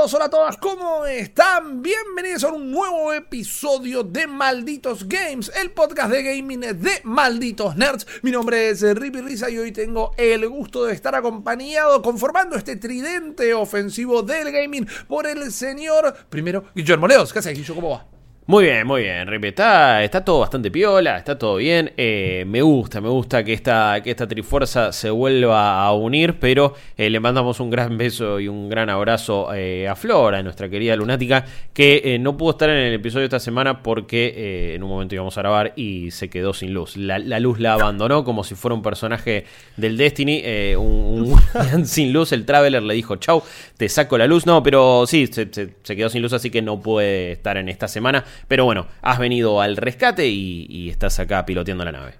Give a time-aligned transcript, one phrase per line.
[0.00, 1.82] hola a todas, ¿cómo están?
[1.82, 8.06] Bienvenidos a un nuevo episodio de Malditos Games, el podcast de gaming de Malditos Nerds.
[8.22, 12.76] Mi nombre es Rippy Risa y hoy tengo el gusto de estar acompañado, conformando este
[12.76, 17.30] tridente ofensivo del gaming por el señor, primero, Guillermo Leos.
[17.30, 17.74] ¿Qué haces, Guillo?
[17.74, 18.19] ¿Cómo va?
[18.46, 19.48] Muy bien, muy bien, Ripe.
[19.48, 21.92] Está, todo bastante piola, está todo bien.
[21.96, 26.74] Eh, me gusta, me gusta que esta, que esta Trifuerza se vuelva a unir, pero
[26.96, 30.96] eh, le mandamos un gran beso y un gran abrazo eh, a Flora, nuestra querida
[30.96, 35.38] lunática, que no pudo estar en el episodio esta semana porque en un momento íbamos
[35.38, 36.96] a grabar y se quedó sin luz.
[36.96, 39.44] La, luz la abandonó como si fuera un personaje
[39.76, 41.36] del Destiny, un,
[41.84, 42.32] sin luz.
[42.32, 43.44] El Traveler le dijo, chau,
[43.76, 44.44] te saco la luz.
[44.44, 48.24] No, pero sí, se quedó sin luz, así que no puede estar en esta semana.
[48.48, 52.14] Pero bueno, has venido al rescate y, estás acá piloteando la nave.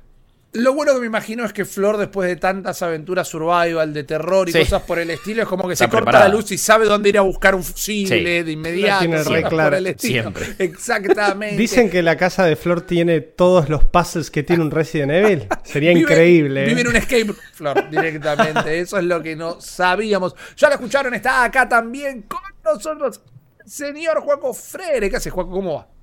[0.52, 4.48] Lo bueno que me imagino es que Flor, después de tantas aventuras survival, de terror
[4.48, 7.09] y cosas por el estilo, es como que se corta la luz y sabe dónde
[7.09, 8.98] ir a buscar un fusible de inmediato.
[9.00, 9.77] Tiene re claro.
[9.96, 10.46] Siempre.
[10.59, 11.56] Exactamente.
[11.56, 15.47] Dicen que la casa de Flor tiene todos los puzzles que tiene un Resident Evil.
[15.62, 16.64] Sería increíble.
[16.64, 18.80] Vive en un escape, Flor, directamente.
[18.80, 20.34] Eso es lo que no sabíamos.
[20.56, 23.20] Ya lo escucharon, está acá también con nosotros,
[23.64, 25.08] señor Juaco Freire.
[25.08, 25.50] ¿Qué hace, Juaco?
[25.50, 26.00] ¿Cómo va?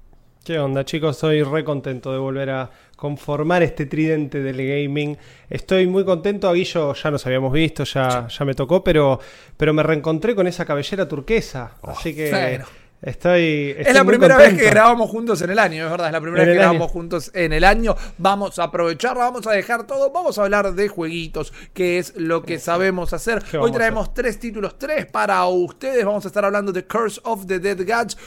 [0.47, 1.17] ¿Qué onda, chicos?
[1.17, 5.17] Estoy re contento de volver a conformar este tridente del gaming.
[5.49, 9.19] Estoy muy contento, a Guillo ya nos habíamos visto, ya, ya me tocó, pero,
[9.57, 11.73] pero me reencontré con esa cabellera turquesa.
[11.81, 12.61] Oh, así que
[13.01, 16.21] estoy, Es la primera vez que grabamos juntos en el año, es verdad, es la
[16.21, 17.97] primera vez que grabamos juntos en el año.
[18.17, 22.43] Vamos a aprovecharla, vamos a dejar todo, vamos a hablar de jueguitos, que es lo
[22.43, 23.43] que sabemos hacer.
[23.59, 26.05] Hoy traemos tres títulos, tres para ustedes.
[26.05, 28.17] Vamos a estar hablando de Curse of the Dead Gods,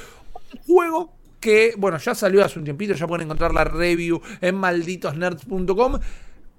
[0.52, 4.54] un juego que, bueno, ya salió hace un tiempito, ya pueden encontrar la review en
[4.56, 5.98] malditosnerds.com.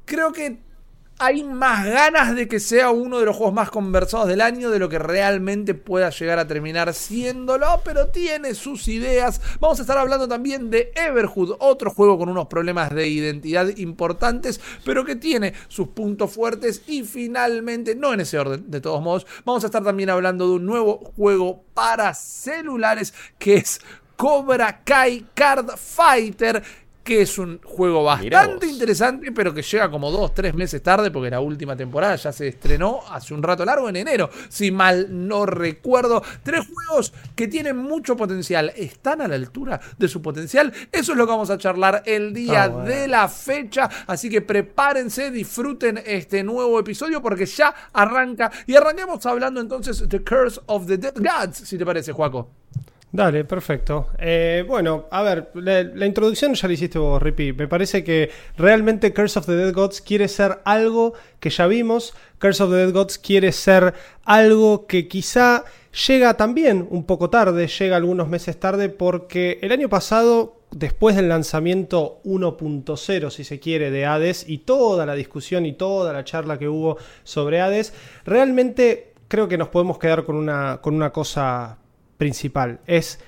[0.06, 0.60] Creo que
[1.22, 4.80] hay más ganas de que sea uno de los juegos más conversados del año de
[4.80, 9.40] lo que realmente pueda llegar a terminar siéndolo, pero tiene sus ideas.
[9.60, 14.60] Vamos a estar hablando también de Everhood, otro juego con unos problemas de identidad importantes,
[14.84, 19.28] pero que tiene sus puntos fuertes y finalmente, no en ese orden, de todos modos,
[19.46, 23.80] vamos a estar también hablando de un nuevo juego para celulares que es
[24.22, 26.62] Cobra Kai Card Fighter,
[27.04, 31.32] que es un juego bastante interesante, pero que llega como dos, tres meses tarde, porque
[31.32, 35.48] la última temporada ya se estrenó hace un rato largo, en enero, si mal no
[35.48, 36.22] recuerdo.
[36.44, 40.72] Tres juegos que tienen mucho potencial, están a la altura de su potencial.
[40.92, 44.42] Eso es lo que vamos a charlar el día ah, de la fecha, así que
[44.42, 48.52] prepárense, disfruten este nuevo episodio, porque ya arranca.
[48.68, 52.52] Y arranquemos hablando entonces de Curse of the Dead Gods, si te parece, Juaco.
[53.14, 54.08] Dale, perfecto.
[54.18, 57.52] Eh, bueno, a ver, la, introducción ya la hiciste vos, Rippy.
[57.52, 62.14] Me parece que realmente Curse of the Dead Gods quiere ser algo que ya vimos.
[62.40, 65.66] Curse of the Dead Gods quiere ser algo que quizá
[66.08, 71.28] llega también un poco tarde, llega algunos meses tarde, porque el año pasado, después del
[71.28, 76.58] lanzamiento 1.0, si se quiere, de Hades, y toda la discusión y toda la charla
[76.58, 77.94] que hubo sobre Hades,
[78.24, 81.78] realmente creo que nos podemos quedar con una, con una cosa
[82.22, 82.82] principal.
[82.86, 83.20] Es.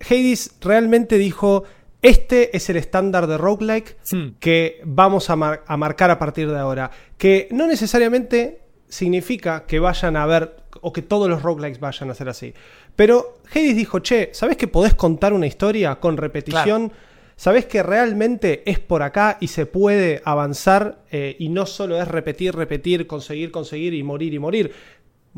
[0.00, 1.64] Hades realmente dijo.
[2.00, 4.28] Este es el estándar de roguelike hmm.
[4.38, 5.32] que vamos a,
[5.66, 6.92] a, marcar a partir de ahora.
[7.16, 12.14] Que no necesariamente significa que vayan a ver o que todos los roguelikes vayan a
[12.14, 12.54] ser así.
[12.94, 16.92] Pero Hades dijo, che, ¿sabes que podés contar una historia con repetición?
[17.34, 22.08] ¿Sabés que realmente es por acá y se puede avanzar eh, y no solo es
[22.08, 24.72] repetir, repetir, conseguir, conseguir y morir y morir?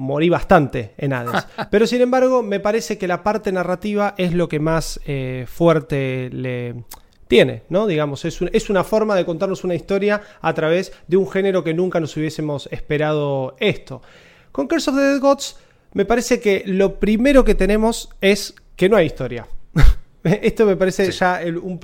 [0.00, 1.46] Morí bastante en Hades.
[1.70, 6.30] Pero sin embargo, me parece que la parte narrativa es lo que más eh, fuerte
[6.32, 6.84] le
[7.28, 7.86] tiene, ¿no?
[7.86, 11.74] Digamos, es, es, una forma de contarnos una historia a través de un género que
[11.74, 14.02] nunca nos hubiésemos esperado esto.
[14.50, 15.58] Con Curse of the Dead Gods,
[15.92, 19.46] me parece que lo primero que tenemos es que no hay historia.
[20.24, 21.78] Esto me parece ya un,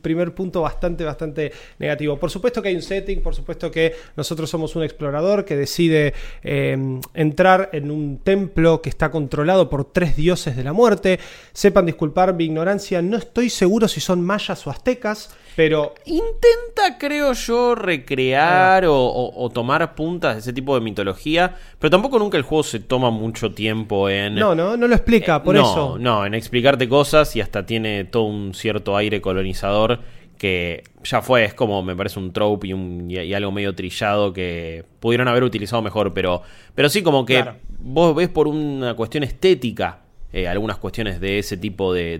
[0.00, 2.18] primer punto bastante, bastante negativo.
[2.18, 6.14] Por supuesto que hay un setting, por supuesto que nosotros somos un explorador que decide
[6.42, 11.20] em, entrar en un templo que está controlado por tres dioses de la muerte.
[11.52, 15.30] Sepan disculpar mi ignorancia, no estoy seguro si son mayas o aztecas.
[15.56, 15.94] Pero.
[16.06, 21.56] Intenta, creo yo, recrear o, tomar puntas de ese tipo de mitología.
[21.78, 24.34] Pero tampoco nunca el juego se toma mucho tiempo en.
[24.34, 25.96] No, no, no lo explica, por eso.
[25.98, 30.00] No, en explicarte cosas y hasta tiene todo un cierto aire colonizador
[30.42, 34.32] que ya fue, es como me parece un trope y, un, y, algo medio trillado
[34.32, 36.42] que pudieron haber utilizado mejor, pero,
[36.74, 37.44] pero sí como que
[37.78, 40.01] vos ves por una cuestión estética
[40.32, 42.18] eh, algunas cuestiones de ese tipo de,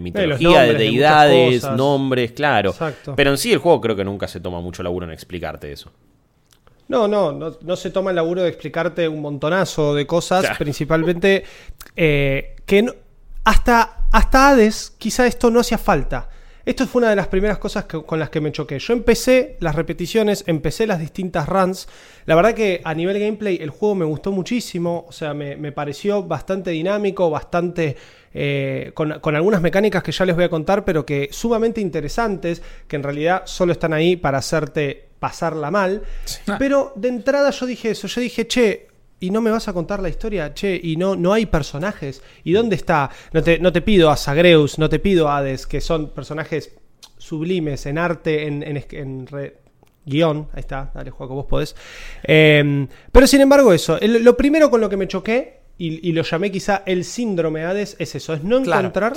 [0.00, 2.74] mitología, de, deidades, nombres, claro.
[3.14, 5.92] Pero en sí el juego creo que nunca se toma mucho laburo en explicarte eso.
[6.88, 11.44] No, no, no, se toma el laburo de explicarte un montonazo de cosas, principalmente
[11.96, 12.86] eh, que
[13.44, 16.30] hasta, hasta Hades quizá esto no hacía falta.
[16.66, 18.80] Esto fue una de las primeras cosas con las que me choqué.
[18.80, 21.86] Yo empecé las repeticiones, empecé las distintas runs.
[22.24, 25.06] La verdad que a nivel gameplay el juego me gustó muchísimo.
[25.08, 27.96] O sea, me, pareció bastante dinámico, bastante...
[28.34, 32.60] Eh, con, con, algunas mecánicas que ya les voy a contar, pero que sumamente interesantes,
[32.88, 36.02] que en realidad solo están ahí para hacerte pasarla mal.
[36.58, 38.85] Pero de entrada yo dije eso, yo dije, che,
[39.18, 42.22] y no me vas a contar la historia, che, y no, no hay personajes.
[42.44, 43.10] ¿Y dónde está?
[43.32, 46.76] No te, no te pido a Zagreus, no te pido a Hades, que son personajes
[47.16, 49.26] sublimes en arte, en, en,
[50.04, 50.48] guion.
[50.52, 51.74] Ahí está, dale, juego, vos podés.
[52.22, 53.98] Em, pero sin embargo, eso.
[54.00, 58.14] lo primero con lo que me choqué, y, lo llamé quizá el síndrome Hades, es
[58.14, 59.14] eso: es no encontrar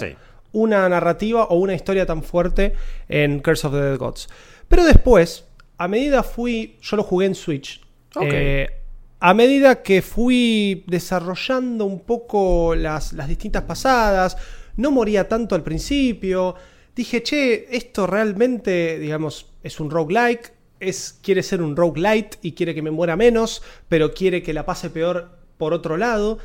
[0.52, 2.74] una narrativa o una historia tan fuerte
[3.08, 4.30] en Curse of the Dead Gods.
[4.68, 5.46] Pero después,
[5.78, 6.78] a medida fui.
[6.82, 7.82] Yo lo jugué en Switch.
[8.22, 8.68] Eh,
[9.20, 14.38] a medida que fui desarrollando un poco las, distintas pasadas,
[14.78, 16.56] no moría tanto al principio,
[16.96, 22.74] dije, che, esto realmente, digamos, es un roguelike, es, quiere ser un roguelite y quiere
[22.74, 26.38] que me muera menos, pero quiere que la pase peor por otro lado.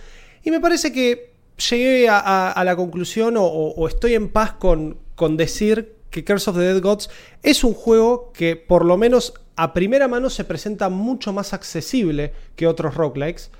[0.42, 1.30] Y me parece que
[1.70, 6.62] llegué a, la conclusión o, estoy en paz con, con decir que Curse of the
[6.62, 7.10] Dead Gods
[7.42, 12.32] es un juego que por lo menos a primera mano se presenta mucho más accesible
[12.54, 13.50] que otros roguelikes,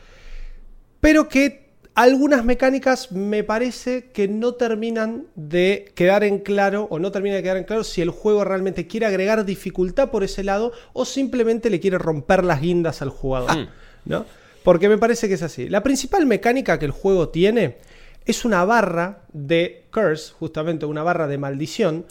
[1.01, 1.65] pero que
[1.97, 7.43] algunas mecánicas me parece que no terminan de quedar en claro o no termina de
[7.43, 11.71] quedar en claro si el juego realmente quiere agregar dificultad por ese lado o simplemente
[11.71, 13.69] le quiere romper las guindas al jugador, mm.
[14.05, 14.27] ¿no?
[14.63, 15.69] Porque me parece que es así.
[15.69, 17.79] La principal mecánica que el juego tiene
[18.27, 22.07] es una barra de curse, justamente una barra de maldición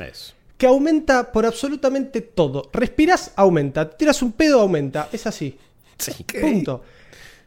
[0.58, 2.70] que aumenta por absolutamente todo.
[2.72, 3.90] Respiras, aumenta.
[3.90, 5.10] Tiras un pedo, aumenta.
[5.12, 5.58] Es así.
[5.98, 6.26] Sí.
[6.40, 6.84] Punto.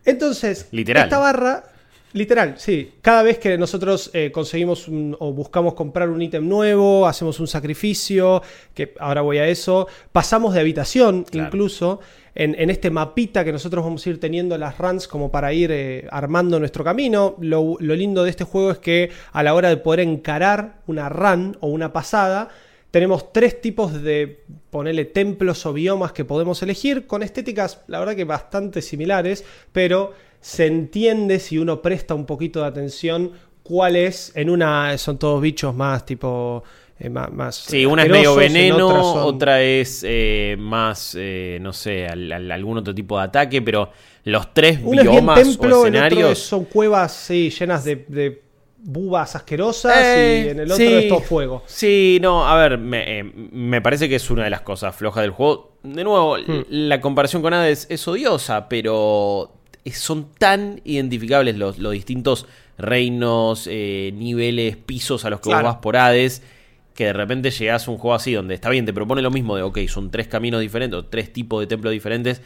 [0.05, 1.05] Entonces, literal.
[1.05, 1.65] esta barra,
[2.13, 2.93] literal, sí.
[3.03, 8.43] Cada vez que nosotros eh, conseguimos o buscamos comprar un ítem nuevo, hacemos un sacrificio,
[8.75, 12.01] que ahora voy a eso, pasamos de habitación incluso.
[12.39, 16.07] En, este mapita que nosotros vamos a ir teniendo las runs como para ir eh,
[16.11, 17.35] armando nuestro camino.
[17.41, 21.57] Lo, lindo de este juego es que a la hora de poder encarar una run
[21.61, 22.51] o una pasada,
[22.91, 28.15] tenemos tres tipos de, ponerle templos o biomas que podemos elegir, con estéticas, la verdad
[28.15, 29.43] que bastante similares,
[29.73, 33.33] pero se entiende si uno presta un poquito de atención
[33.63, 34.31] cuál es.
[34.35, 36.63] En una son todos bichos más tipo.
[36.99, 38.89] Eh, más, sí, una es medio veneno,
[39.25, 43.91] otra es eh, más, eh, no sé, algún otro tipo de ataque, pero
[44.25, 46.39] los tres biomas o escenarios...
[46.39, 48.47] son cuevas sí, llenas de
[48.87, 51.63] bubas asquerosas y eh, en el otro es todo fuego.
[51.67, 55.33] Sí, no, a ver, me, eh, parece que es una de las cosas flojas del
[55.33, 55.73] juego.
[55.83, 56.65] De nuevo, hmm.
[56.69, 59.53] la comparación con Hades es odiosa, pero
[59.93, 62.47] son tan identificables los, distintos
[62.79, 66.43] reinos, eh, niveles, pisos a los que vos vas por Hades,
[66.97, 69.55] que de repente llegás a un juego así donde está bien, te propone lo mismo
[69.55, 72.43] de, ok, son tres caminos diferentes o tres tipos de templos diferentes,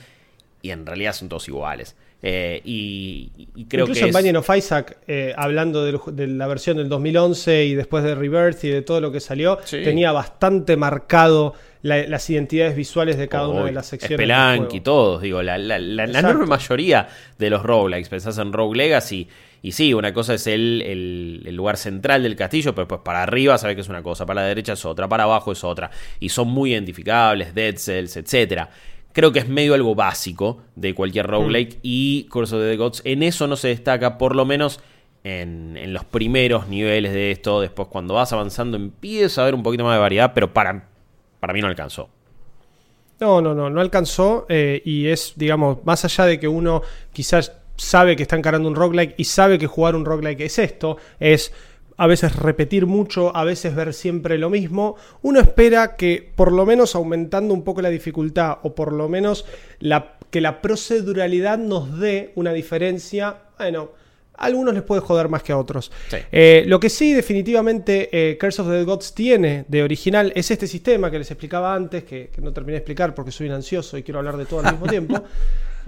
[0.61, 1.97] y en realidad son todos iguales.
[2.23, 7.65] Eh, y, creo Incluso en Binding of Isaac, eh, hablando de, la versión del 2011
[7.65, 12.77] y después de Rebirth y de todo lo que salió, tenía bastante marcado las identidades
[12.77, 14.27] visuales de cada una de las secciones.
[14.27, 17.09] Spelunk y todos, digo, la, enorme mayoría
[17.39, 19.21] de los roguelikes, pensás en Rogue Legacy.
[19.23, 19.29] Y
[19.73, 23.75] sí, una cosa es el, el, lugar central del castillo, pero pues para arriba sabes
[23.75, 25.91] que es una cosa, para la derecha es otra, para abajo es otra.
[26.19, 28.71] Y son muy identificables, Dead Cells, etcétera.
[29.13, 31.31] Creo que es medio algo básico de cualquier mm.
[31.31, 34.81] roguelike y Curse of the Gods en eso no se destaca, por lo menos
[35.25, 37.61] en, los primeros niveles de esto.
[37.61, 40.89] Después, cuando vas avanzando, empieza a haber un poquito más de variedad, pero para,
[41.39, 42.09] para mí no alcanzó.
[43.19, 44.47] No, no, no, no alcanzó.
[44.49, 48.77] Eh, y es, digamos, más allá de que uno quizás sabe que está encarando un
[48.77, 51.53] roguelike y sabe que jugar un roguelike es esto, es
[51.97, 56.65] a veces repetir mucho, a veces ver siempre lo mismo, uno espera que por lo
[56.67, 59.45] menos aumentando un poco la dificultad o por lo menos
[59.81, 63.91] la, que la proceduralidad nos dé una diferencia, bueno,
[64.37, 65.91] a algunos les puede joder más que a otros.
[66.33, 70.67] Eh, lo que sí, definitivamente, eh, Curse of the Gods tiene de original es este
[70.67, 73.99] sistema que les explicaba antes, que, que no terminé de explicar porque soy un ansioso
[73.99, 75.23] y quiero hablar de todo al mismo tiempo.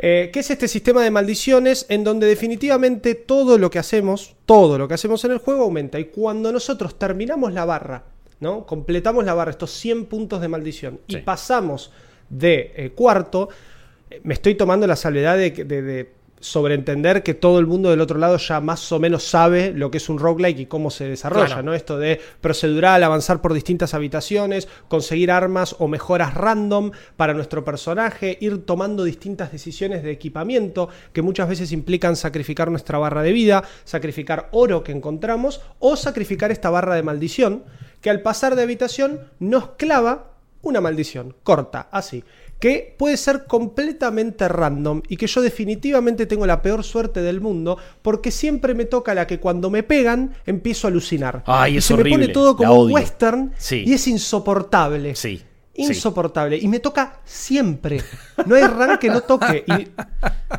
[0.04, 4.76] Eh, que es este sistema de maldiciones en donde definitivamente todo lo que hacemos, todo
[4.76, 6.00] lo que hacemos en el juego aumenta.
[6.00, 8.02] Y cuando nosotros terminamos la barra,
[8.40, 8.66] ¿no?
[8.66, 11.92] Completamos la barra, estos 100 puntos de maldición, y pasamos
[12.28, 13.48] de eh, cuarto,
[14.10, 18.36] eh, me estoy tomando la salvedad de, sobreentender que todo el mundo del otro lado
[18.36, 21.72] ya más o menos sabe lo que es un roguelike y cómo se desarrolla, ¿no?
[21.72, 28.38] Esto de procedural, avanzar por distintas habitaciones, conseguir armas o mejoras random para nuestro personaje,
[28.40, 33.62] ir tomando distintas decisiones de equipamiento que muchas veces implican sacrificar nuestra barra de vida,
[33.84, 37.62] sacrificar oro que encontramos o sacrificar esta barra de maldición
[38.00, 42.24] que al pasar de habitación nos clava una maldición corta, así
[42.62, 47.76] que puede ser completamente random y que yo definitivamente tengo la peor suerte del mundo
[48.02, 51.42] porque siempre me toca la que cuando me pegan empiezo a alucinar.
[51.46, 52.10] Ay, es se horrible.
[52.10, 53.82] me pone todo como western sí.
[53.84, 55.16] y es insoportable.
[55.16, 55.42] Sí.
[55.74, 56.56] Insoportable.
[56.56, 58.00] Y me toca siempre.
[58.46, 59.64] No hay run que no toque.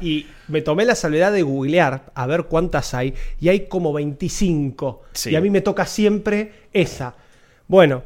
[0.01, 3.13] Y, y, me tomé la salvedad de googlear a ver cuántas hay.
[3.39, 5.03] Y hay como 25.
[5.13, 5.29] Sí.
[5.29, 7.15] Y a mí me toca siempre esa.
[7.65, 8.03] Bueno,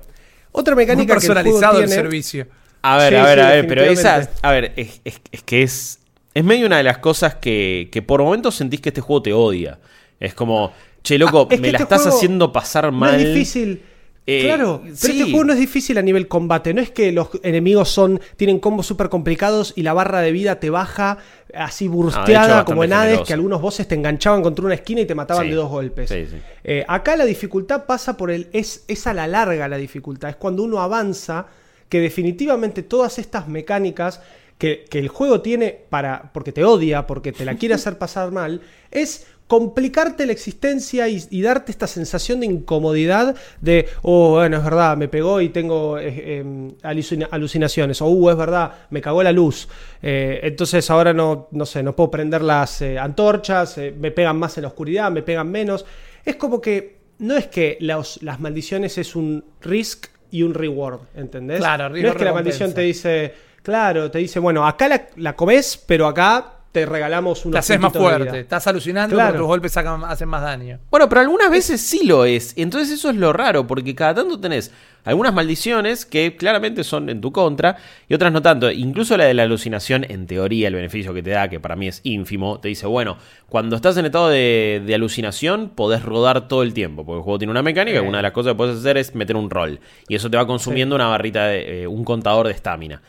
[0.52, 2.48] otra mecánica Muy personalizado el, servicio.
[2.82, 5.44] A ver, sí, a ver, sí, a ver, pero esa, a ver, es, es, es,
[5.44, 6.00] que es,
[6.34, 9.34] es medio una de las cosas que, que por momentos sentís que este juego te
[9.34, 9.80] odia.
[10.20, 10.72] Es como,
[11.04, 13.14] che, loco, ah, es me la este estás haciendo pasar mal.
[13.14, 13.84] No es difícil.
[14.30, 15.12] Eh, claro, pero sí.
[15.12, 16.74] este juego no es difícil a nivel combate.
[16.74, 20.60] No es que los enemigos son tienen combos súper complicados y la barra de vida
[20.60, 21.20] te baja
[21.54, 25.16] así bursteada como en Hades, que algunos bosses te enganchaban contra una esquina y te
[25.16, 25.52] mataban Sí.
[25.52, 26.10] de dos golpes.
[26.10, 26.38] Sí, sí.
[26.66, 28.50] Eh, acá la dificultad pasa por el.
[28.52, 30.32] Es, es a la larga la dificultad.
[30.32, 31.48] Es cuando uno avanza
[31.90, 34.22] que definitivamente todas estas mecánicas
[34.58, 36.32] que, que el juego tiene para.
[36.34, 41.24] porque te odia, porque te la quiere hacer pasar mal, es complicarte la existencia y,
[41.30, 45.98] y, darte esta sensación de incomodidad de, oh, bueno, es verdad, me pegó y tengo
[45.98, 49.70] eh, eh, alucina alucinaciones, o, uh, es verdad, me cagó la luz,
[50.02, 54.58] eh, entonces ahora no, no sé, no puedo prender las eh, antorchas, me pegan más
[54.58, 55.86] en la oscuridad, me pegan menos.
[56.26, 61.00] Es como que no es que los, las maldiciones es un risk y un reward,
[61.16, 61.60] ¿entendés?
[61.60, 65.36] Claro, no es que la maldición te dice, claro, te dice, bueno, acá la, la
[65.36, 69.30] comes, pero acá te regalamos unos Te haces más fuerte, estás alucinando Claro.
[69.30, 70.80] porque tus golpes sacan, hacen más daño.
[70.92, 72.54] Bueno, pero algunas veces sí lo es.
[72.56, 74.72] Entonces eso es lo raro, porque cada tanto tenés
[75.04, 77.78] algunas maldiciones que claramente son en tu contra
[78.10, 78.70] y otras no tanto.
[78.70, 81.88] Incluso la de la alucinación, en teoría, el beneficio que te da, que para mí
[81.88, 86.62] es ínfimo, te dice, bueno, cuando estás en estado de, de alucinación podés rodar todo
[86.62, 88.78] el tiempo, porque el juego tiene una mecánica, y una de las cosas que puedes
[88.78, 89.80] hacer es meter un rol.
[90.10, 93.02] Y eso te va consumiendo una barrita, de, eh, un contador de estamina.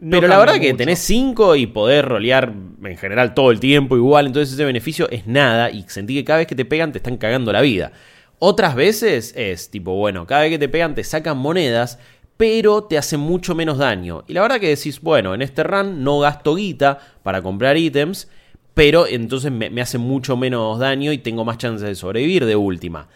[0.00, 0.78] No Pero la verdad que mucho.
[0.78, 5.26] tenés 5 y poder rolear en general todo el tiempo igual, entonces ese beneficio es
[5.26, 7.92] nada y sentí que cada vez que te pegan te están cagando la vida.
[8.38, 11.98] Otras veces es tipo, bueno, cada vez que te pegan te sacan monedas,
[12.38, 14.24] pero te hacen mucho menos daño.
[14.26, 18.28] Y la verdad que decís, bueno, en este run no gasto guita para comprar ítems,
[18.72, 22.56] pero entonces me, me hace mucho menos daño y tengo más chances de sobrevivir de
[22.56, 23.08] última.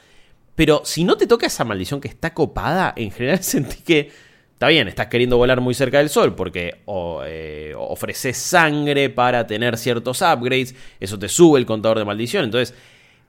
[0.55, 4.11] Pero si no te toca esa maldición que está copada, en general sentí que
[4.55, 9.47] Está bien, estás queriendo volar muy cerca del sol porque o, eh, ofreces sangre para
[9.49, 12.75] tener ciertos upgrades, eso te sube el contador de maldición, entonces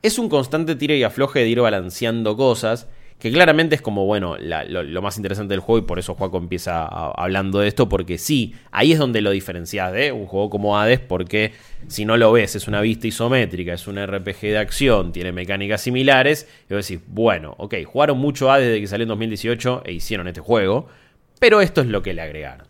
[0.03, 4.37] es un constante tiro y afloje de ir balanceando cosas, que claramente es como, bueno,
[4.37, 8.53] lo, más interesante del juego y por eso Juaco empieza hablando de esto, porque sí,
[8.71, 11.53] ahí es donde lo diferencias de un juego como Hades, porque
[11.87, 15.81] si no lo ves, es una vista isométrica, es un RPG de acción, tiene mecánicas
[15.81, 19.93] similares, y vos decís, bueno, ok, jugaron mucho Hades desde que salió en 2018 e
[19.93, 20.87] hicieron este juego,
[21.39, 22.67] pero esto es lo que le agregaron.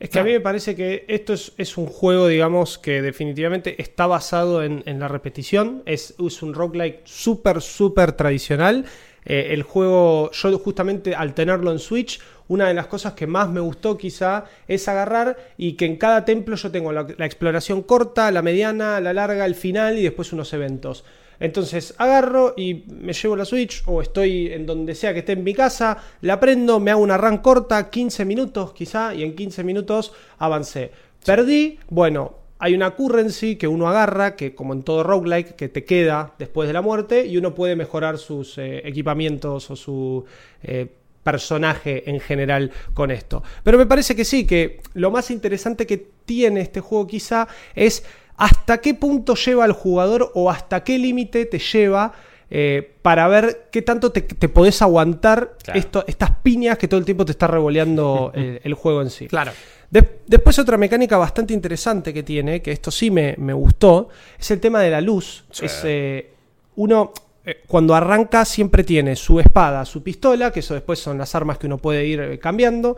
[0.00, 4.06] Es que a mí me parece que esto es, un juego, digamos, que definitivamente está
[4.06, 5.82] basado en, la repetición.
[5.84, 8.86] Es, es un roguelike súper, súper tradicional.
[9.26, 13.50] Eh, el juego, yo justamente al tenerlo en Switch, una de las cosas que más
[13.50, 18.30] me gustó quizá es agarrar y que en cada templo yo tengo la exploración corta,
[18.30, 21.04] la mediana, la larga, el final y después unos eventos.
[21.40, 25.42] Entonces agarro y me llevo la Switch o estoy en donde sea que esté en
[25.42, 29.64] mi casa, la prendo, me hago una run corta, 15 minutos quizá, y en 15
[29.64, 30.92] minutos avancé.
[31.24, 35.84] Perdí, bueno, hay una currency que uno agarra, que como en todo roguelike, que te
[35.84, 40.24] queda después de la muerte, y uno puede mejorar sus eh, equipamientos o su...
[40.62, 40.88] Eh,
[41.22, 43.42] personaje en general con esto.
[43.62, 48.04] Pero me parece que sí, que lo más interesante que tiene este juego quizá es
[48.40, 52.12] hasta qué punto lleva al jugador o hasta qué límite te lleva
[52.50, 55.78] eh, para ver qué tanto te, te podés aguantar Claro.
[55.78, 59.28] esto, estas piñas que todo el tiempo te está revoleando el, el juego en sí.
[59.28, 59.52] Claro.
[59.90, 64.50] De- después otra mecánica bastante interesante que tiene, que esto sí me, me gustó, es
[64.50, 65.44] el tema de la luz.
[65.50, 65.66] Sí.
[65.66, 66.30] Es, eh,
[66.76, 67.12] uno
[67.44, 71.58] eh, cuando arranca siempre tiene su espada, su pistola, que eso después son las armas
[71.58, 72.96] que uno puede ir cambiando.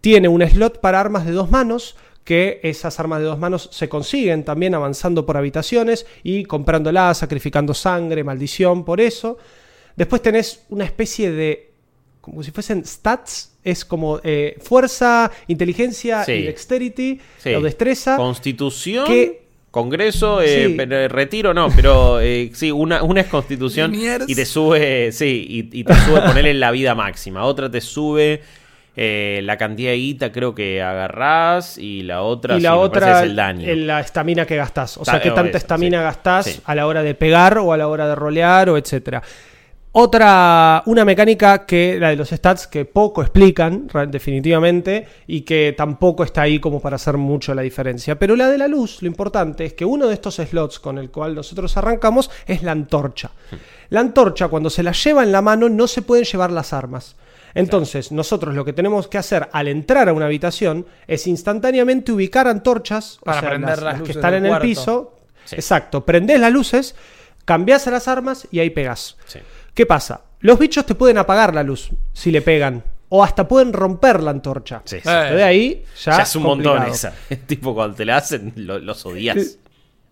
[0.00, 3.88] Tiene un slot para armas de dos manos, que esas armas de dos manos se
[3.88, 9.38] consiguen también avanzando por habitaciones y comprándolas, sacrificando sangre, maldición, por eso.
[9.96, 11.70] Después tenés una especie de,
[12.20, 16.32] como si fuesen stats, es como eh, fuerza, inteligencia Sí.
[16.32, 17.54] y dexterity, Sí.
[17.54, 18.16] o destreza.
[18.16, 23.94] Constitución que Congreso, eh, retiro no, pero eh, sí, una, una es constitución
[24.26, 27.44] y te sube, sí, y, te sube ponerle la vida máxima.
[27.44, 28.42] Otra te sube
[29.02, 33.30] eh, la cantidad de guita creo que agarrás y la otra, y la otra es
[33.30, 33.66] el daño.
[33.74, 34.98] La estamina que gastás.
[34.98, 38.06] O sea, qué tanta estamina gastás a la hora de pegar o a la hora
[38.06, 39.22] de rolear o etcétera.
[39.92, 46.22] Otra, una mecánica que, la de los stats, que poco explican, definitivamente, y que tampoco
[46.22, 48.18] está ahí como para hacer mucho la diferencia.
[48.18, 51.10] Pero la de la luz, lo importante es que uno de estos slots con el
[51.10, 53.30] cual nosotros arrancamos es la antorcha.
[53.50, 53.56] Hmm.
[53.88, 57.16] La antorcha, cuando se la lleva en la mano, no se pueden llevar las armas.
[57.54, 62.48] Entonces, nosotros lo que tenemos que hacer al entrar a una habitación es instantáneamente ubicar
[62.48, 65.16] antorchas, para prender las, que están en el piso.
[65.50, 66.94] Exacto, prendés las luces,
[67.44, 69.16] cambiás a las armas y ahí pegás.
[69.74, 70.22] ¿Qué pasa?
[70.40, 72.84] Los bichos te pueden apagar la luz si le pegan.
[73.12, 74.82] O hasta pueden romper la antorcha.
[74.84, 77.12] Sí, De ahí ya, ya es un montón esa.
[77.46, 79.58] tipo, cuando te la hacen, los odias.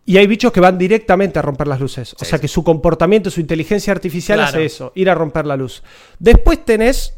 [0.04, 2.16] Y hay bichos que van directamente a romper las luces.
[2.18, 5.82] O sea que su comportamiento, su inteligencia artificial hace eso, ir a romper la luz.
[6.18, 7.14] Después tenés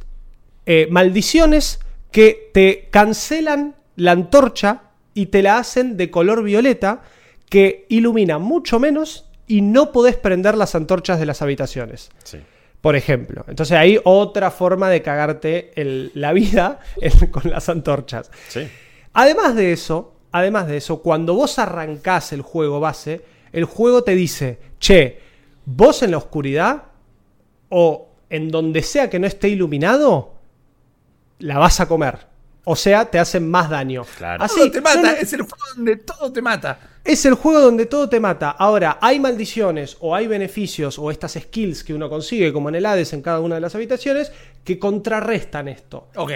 [0.73, 1.81] eh, maldiciones
[2.13, 4.83] que te cancelan la antorcha
[5.15, 7.03] y te la hacen de color violeta
[7.49, 12.11] que ilumina mucho menos y no podés prender las antorchas de las habitaciones.
[12.81, 13.45] Por ejemplo.
[13.49, 15.73] Entonces hay otra forma de cagarte
[16.15, 16.79] la vida
[17.33, 18.31] con las antorchas.
[19.13, 24.15] Además de eso, además de eso, cuando vos arrancás el juego base, el juego te
[24.15, 25.19] dice, che,
[25.65, 26.85] vos en la oscuridad
[27.71, 30.39] o en donde sea que no esté iluminado,
[31.41, 32.31] la vas a comer.
[32.65, 34.05] O sea, te hacen más daño.
[34.17, 34.45] Claro.
[34.45, 36.79] Así, te mata, es el juego donde todo te mata.
[37.03, 38.51] Es el juego donde todo te mata.
[38.51, 42.87] Ahora, hay maldiciones o hay beneficios o estas skills que uno consigue, como en el
[42.87, 44.31] Hades, en cada una de las habitaciones,
[44.63, 46.09] que contrarrestan esto.
[46.15, 46.33] Ok.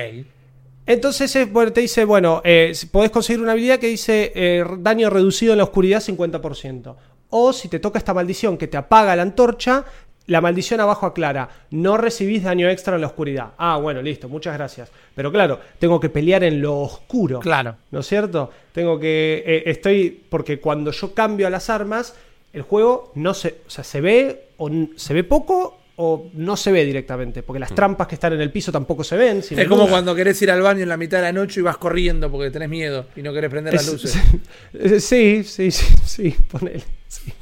[0.87, 5.59] Entonces te dice, bueno, eh, podés conseguir una habilidad que dice eh, daño reducido en
[5.59, 6.97] la oscuridad 50%.
[7.31, 9.85] O si te toca esta maldición que te apaga la antorcha,
[10.27, 13.49] la maldición abajo aclara, no recibís daño extra en la oscuridad.
[13.59, 14.91] Ah, bueno, listo, muchas gracias.
[15.15, 17.41] Pero claro, tengo que pelear en lo oscuro.
[17.41, 17.77] Claro.
[17.91, 18.51] ¿No es cierto?
[18.73, 19.43] Tengo que.
[19.47, 20.23] Eh, estoy.
[20.29, 22.15] Porque cuando yo cambio a las armas,
[22.53, 23.61] el juego no se.
[23.67, 24.49] O sea, se ve.
[24.57, 27.75] O se ve poco o no se ve directamente, porque las mm.
[27.75, 29.39] trampas que están en el piso tampoco se ven.
[29.39, 31.77] es como cuando querés ir al baño en la mitad de la noche y vas
[31.77, 34.19] corriendo porque tenés miedo y no querés prender las luces.
[34.99, 36.83] Sí, sí, sí, sí, ponele.
[37.07, 37.33] Sí.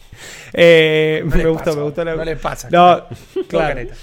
[0.52, 2.16] Eh, me gustó, me gustó la...
[2.16, 2.68] No le pasa.
[2.70, 3.04] No,
[3.48, 3.88] claro.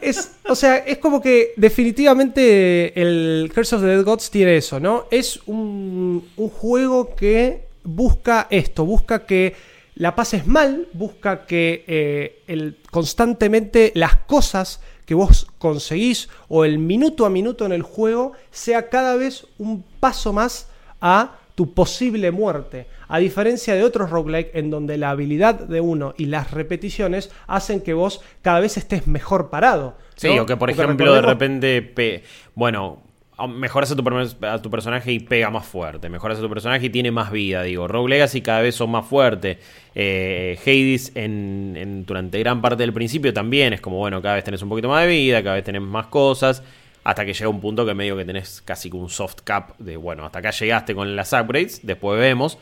[0.00, 4.78] Es, o sea, es como que definitivamente el Curse of the Dead Gods tiene eso,
[4.78, 5.06] ¿no?
[5.10, 9.54] Es un, un juego que busca esto, busca que
[9.96, 16.78] la pases mal, busca que eh, el, constantemente las cosas que vos conseguís o el
[16.78, 20.68] minuto a minuto en el juego sea cada vez un paso más
[21.00, 22.86] a tu posible muerte.
[23.08, 27.80] A diferencia de otros roguelike en donde la habilidad de uno y las repeticiones hacen
[27.80, 29.96] que vos cada vez estés mejor parado.
[30.14, 32.22] Sí, o que por ejemplo de repente,
[32.54, 33.02] bueno,
[33.48, 34.04] mejoras a tu,
[34.46, 36.10] a tu, personaje y pega más fuerte.
[36.10, 37.62] Mejoras a tu personaje y tiene más vida.
[37.62, 39.56] Digo, Rogue Legacy cada vez son más fuertes.
[39.94, 44.60] Eh, Hades en, durante gran parte del principio también es como, bueno, cada vez tenés
[44.60, 46.62] un poquito más de vida, cada vez tenés más cosas
[47.06, 50.26] hasta que llega un punto que medio que tenés casi un soft cap de, bueno,
[50.26, 52.58] hasta acá llegaste con las upgrades, después vemos.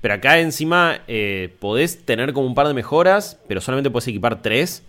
[0.00, 4.40] Pero acá encima eh, podés tener como un par de mejoras, pero solamente podés equipar
[4.40, 4.84] tres.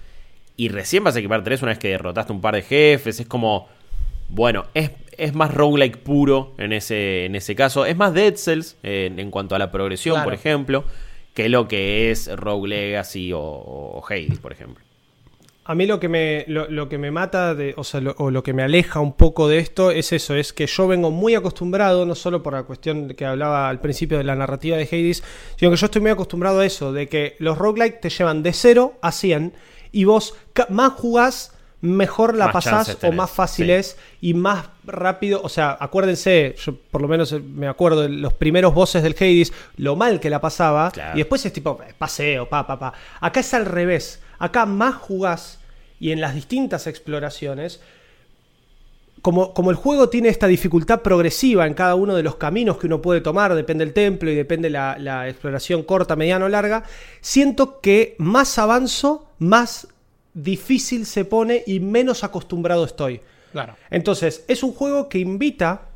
[0.57, 3.19] Y recién vas a equipar tres una vez que derrotaste un par de jefes.
[3.19, 3.67] Es como,
[4.27, 7.87] bueno, es, es más roguelike puro en ese, en ese caso.
[7.87, 10.83] Es más Dead Cells en cuanto a la progresión, por ejemplo,
[11.33, 14.85] que lo que es Rogue Legacy o Hades, por ejemplo.
[15.69, 18.53] A mí lo que me, lo, que me mata, de, o, sea, o lo que
[18.53, 22.15] me aleja un poco de esto es eso, es que yo vengo muy acostumbrado, no
[22.15, 25.23] solo por la cuestión que hablaba al principio de la narrativa de Hades,
[25.58, 28.51] sino que yo estoy muy acostumbrado a eso, de que los roguelike te llevan de
[28.51, 29.53] 0 a 100
[29.91, 30.34] y vos
[30.69, 36.55] más jugás, mejor la pasás o más fácil es y más rápido, o sea, acuérdense,
[36.58, 40.32] yo por lo menos me acuerdo de los primeros voces del Hades, lo mal que
[40.32, 42.93] la pasaba y después es tipo paseo, pa, pa, pa.
[43.21, 45.58] Acá es al revés, acá más jugás
[45.99, 47.81] y en las distintas exploraciones,
[49.21, 52.88] como, como, el juego tiene esta dificultad progresiva en cada uno de los caminos que
[52.88, 56.83] uno puede tomar, depende del templo y depende la, la exploración corta, mediana o larga,
[57.19, 59.89] siento que más avanzo, más
[60.33, 63.19] difícil se pone y menos acostumbrado estoy.
[63.51, 63.75] Claro.
[63.89, 65.88] Entonces, es un juego que invita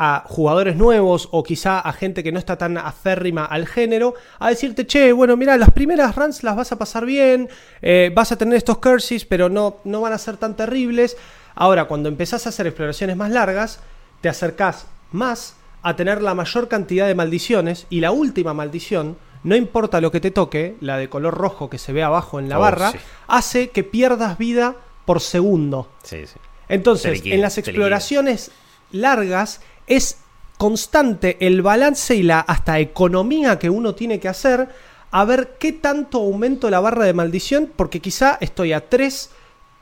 [0.00, 4.48] a jugadores nuevos o quizá a gente que no está tan aférrima al género a
[4.48, 7.48] decirte, che, bueno, mira, las primeras runs las vas a pasar bien,
[7.82, 11.16] eh, vas a tener estos curses, pero no, no van a ser tan terribles.
[11.56, 13.80] Ahora, cuando empezás a hacer exploraciones más largas,
[14.20, 19.56] te acercás más a tener la mayor cantidad de maldiciones y la última maldición, no
[19.56, 22.58] importa lo que te toque, la de color rojo que se ve abajo en la
[22.58, 22.98] Oh, barra, sí.
[23.26, 25.88] hace que pierdas vida por segundo.
[26.04, 26.38] Sí, sí.
[26.68, 28.50] Entonces, liquida, en las exploraciones
[28.92, 30.18] largas es
[30.56, 34.68] constante el balance y la hasta economía que uno tiene que hacer
[35.10, 39.30] a ver qué tanto aumento la barra de maldición, porque quizá estoy a tres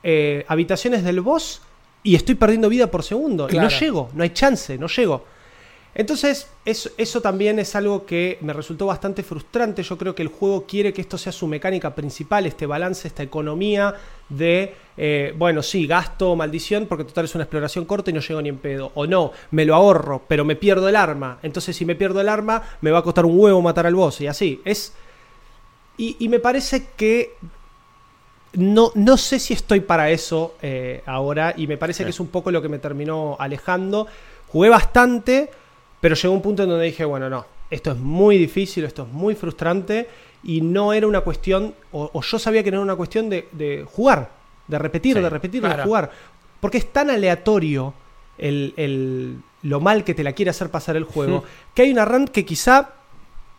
[0.02, 1.62] eh, habitaciones del boss
[2.02, 3.48] y estoy perdiendo vida por segundo.
[3.50, 5.24] Y no llego, no hay chance, no llego.
[5.98, 9.82] Entonces, eso, eso también es algo que me resultó bastante frustrante.
[9.82, 13.22] Yo creo que el juego quiere que esto sea su mecánica principal, este balance, esta
[13.22, 13.94] economía
[14.28, 18.42] de, eh, bueno, sí, gasto maldición porque total es una exploración corta y no llego
[18.42, 18.92] ni en pedo.
[18.94, 21.38] O no, me lo ahorro, pero me pierdo el arma.
[21.42, 24.20] Entonces, si me pierdo el arma, me va a costar un huevo matar al boss.
[24.20, 24.92] Y así, es...
[25.96, 27.36] Y, y me parece que
[28.52, 32.04] no, no sé si estoy para eso eh, ahora y me parece Sí.
[32.04, 34.06] que es un poco lo que me terminó alejando.
[34.48, 35.50] Jugué bastante,
[36.00, 39.08] pero llegó un punto en donde dije, bueno, no, esto es muy difícil, esto es
[39.08, 40.08] muy frustrante
[40.44, 43.48] y no era una cuestión, o, o yo sabía que no era una cuestión de,
[43.52, 44.30] de jugar,
[44.68, 45.76] de repetir, Sí, de repetir, claro.
[45.78, 46.10] de jugar.
[46.60, 47.94] Porque es tan aleatorio
[48.38, 51.42] el, el- lo mal que te la quiere hacer pasar el juego,
[51.74, 52.90] que hay una run que quizá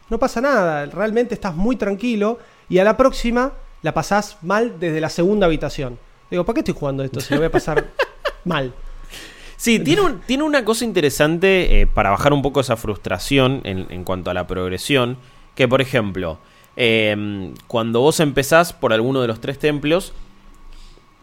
[0.10, 5.02] no pasa nada, realmente estás muy tranquilo y a la próxima la pasás mal desde
[5.02, 6.00] la segunda habitación.
[6.32, 7.88] Digo, ¿para qué estoy jugando esto si lo voy a pasar
[8.46, 8.74] mal?
[9.58, 14.04] Sí, tiene, tiene una cosa interesante eh, para bajar un poco esa frustración en, en
[14.04, 15.18] cuanto a la progresión.
[15.56, 16.38] Que, por ejemplo,
[16.76, 20.14] eh, cuando vos empezás por alguno de los tres templos,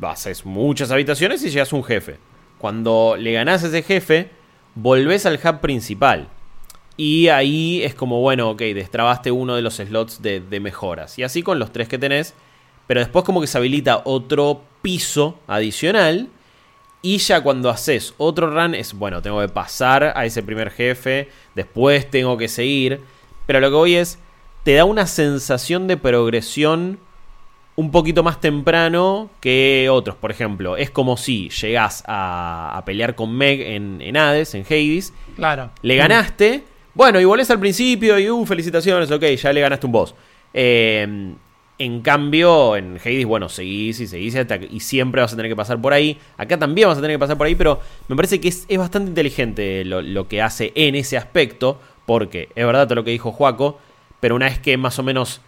[0.02, 2.18] haces muchas habitaciones y llegas a un jefe.
[2.58, 4.30] Cuando le ganás a ese jefe,
[4.74, 6.28] volvés al hub principal.
[6.96, 11.18] Y ahí es como, bueno, ok, destrabaste uno de los slots de, de mejoras.
[11.18, 12.34] Y así con los tres que tenés.
[12.86, 16.28] Pero después como que se habilita otro piso adicional.
[17.06, 21.28] Y ya cuando haces otro run es, bueno, tengo que pasar a ese primer jefe,
[21.54, 23.00] después tengo que seguir.
[23.44, 24.18] Pero lo que voy es,
[24.62, 26.98] te da una sensación de progresión
[27.76, 30.16] un poquito más temprano que otros.
[30.16, 34.62] Por ejemplo, es como si llegás a, a pelear con Meg en, en Hades, en
[34.64, 35.72] Hades, Claro.
[35.82, 36.64] le ganaste.
[36.94, 40.14] Bueno, y volvés al principio y, uh, felicitaciones, ok, ya le ganaste un boss.
[40.54, 41.34] Eh,
[41.78, 45.56] en cambio, en Hades, bueno, seguís y seguís hasta y siempre vas a tener que
[45.56, 46.18] pasar por ahí.
[46.36, 48.78] Acá también vas a tener que pasar por ahí, pero me parece que es, es
[48.78, 53.10] bastante inteligente lo, lo que hace en ese aspecto, porque es verdad todo lo que
[53.10, 53.80] dijo Juaco,
[54.20, 55.40] pero una vez que más o menos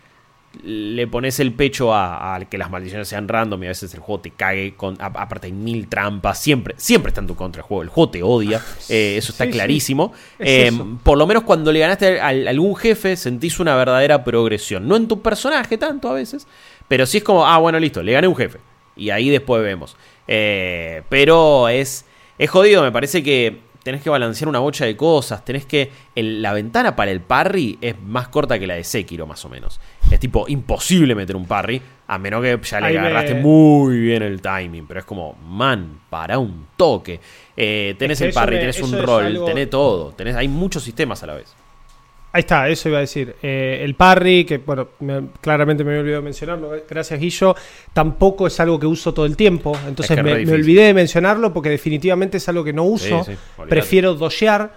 [0.64, 4.00] le pones el pecho a, a que las maldiciones sean random y a veces el
[4.00, 7.60] juego te cague con a- aparte hay mil trampas siempre siempre está en tu contra
[7.60, 9.56] el juego el juego te odia eh, eso está Sí, sí.
[9.58, 10.86] clarísimo Es Eh, eso.
[11.02, 15.08] por lo menos cuando le ganaste a algún jefe sentís una verdadera progresión no en
[15.08, 16.46] tu personaje tanto a veces
[16.88, 18.58] pero sí es como ah bueno listo le gané un jefe
[18.96, 19.96] y ahí después vemos
[20.28, 22.04] Eh, pero es
[22.38, 25.92] es jodido me parece que tenés que balancear una bocha de cosas, tenés que...
[26.16, 29.48] el- la ventana para el parry es más corta que la de Sekiro, más o
[29.48, 29.80] menos.
[30.10, 34.24] Es tipo imposible meter un parry, a menos que ya le Ahí agarraste muy bien
[34.24, 37.20] el timing, pero es como, man, para un toque.
[37.56, 40.48] Eh, tenés Es que el parry, me- tenés un roll, algo- tenés todo, tenés, hay
[40.48, 41.54] muchos sistemas a la vez.
[42.36, 43.34] Ahí está, eso iba a decir.
[43.42, 47.56] Eh, el parry, que bueno, me- claramente me había olvidado mencionarlo, eh, gracias Guillo,
[47.94, 50.92] tampoco es algo que uso todo el tiempo, entonces Es que es me, olvidé de
[50.92, 53.24] mencionarlo porque definitivamente es algo que no uso.
[53.24, 53.68] Sí, sí, olvidate.
[53.70, 54.70] Prefiero doshear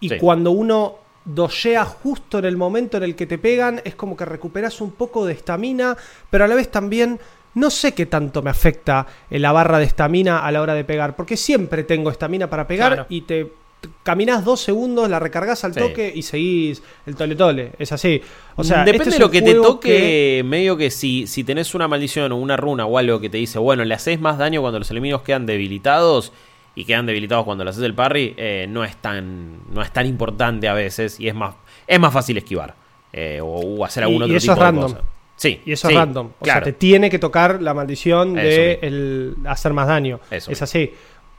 [0.00, 0.16] y Sí.
[0.18, 4.24] cuando uno doshea justo en el momento en el que te pegan, es como que
[4.24, 5.96] recuperas un poco de estamina,
[6.28, 7.20] pero a la vez también...
[7.54, 10.84] No sé qué tanto me afecta eh, la barra de estamina a la hora de
[10.84, 13.06] pegar, porque siempre tengo estamina para pegar Claro.
[13.08, 13.50] y te
[14.02, 15.80] caminás dos segundos, la recargas al Sí.
[15.80, 17.72] toque y seguís el tole tole.
[17.78, 18.20] Es así.
[18.56, 21.74] O sea, Depende este es de lo que te toque, medio que si, si tenés
[21.74, 24.60] una maldición o una runa o algo que te dice, bueno, le haces más daño
[24.60, 26.32] cuando los enemigos quedan debilitados
[26.74, 30.06] y quedan debilitados cuando le haces el parry, eh, no, es tan, no es tan
[30.06, 31.54] importante a veces y es más,
[31.86, 32.74] es más fácil esquivar
[33.12, 34.92] eh, o, o hacer algún Y- y otro eso tipo es de random.
[34.92, 35.04] cosa.
[35.38, 36.26] Sí, Y eso sí, es random.
[36.38, 36.60] O claro.
[36.64, 40.18] sea, te tiene que tocar la maldición de el hacer más daño.
[40.30, 40.90] Eso es así.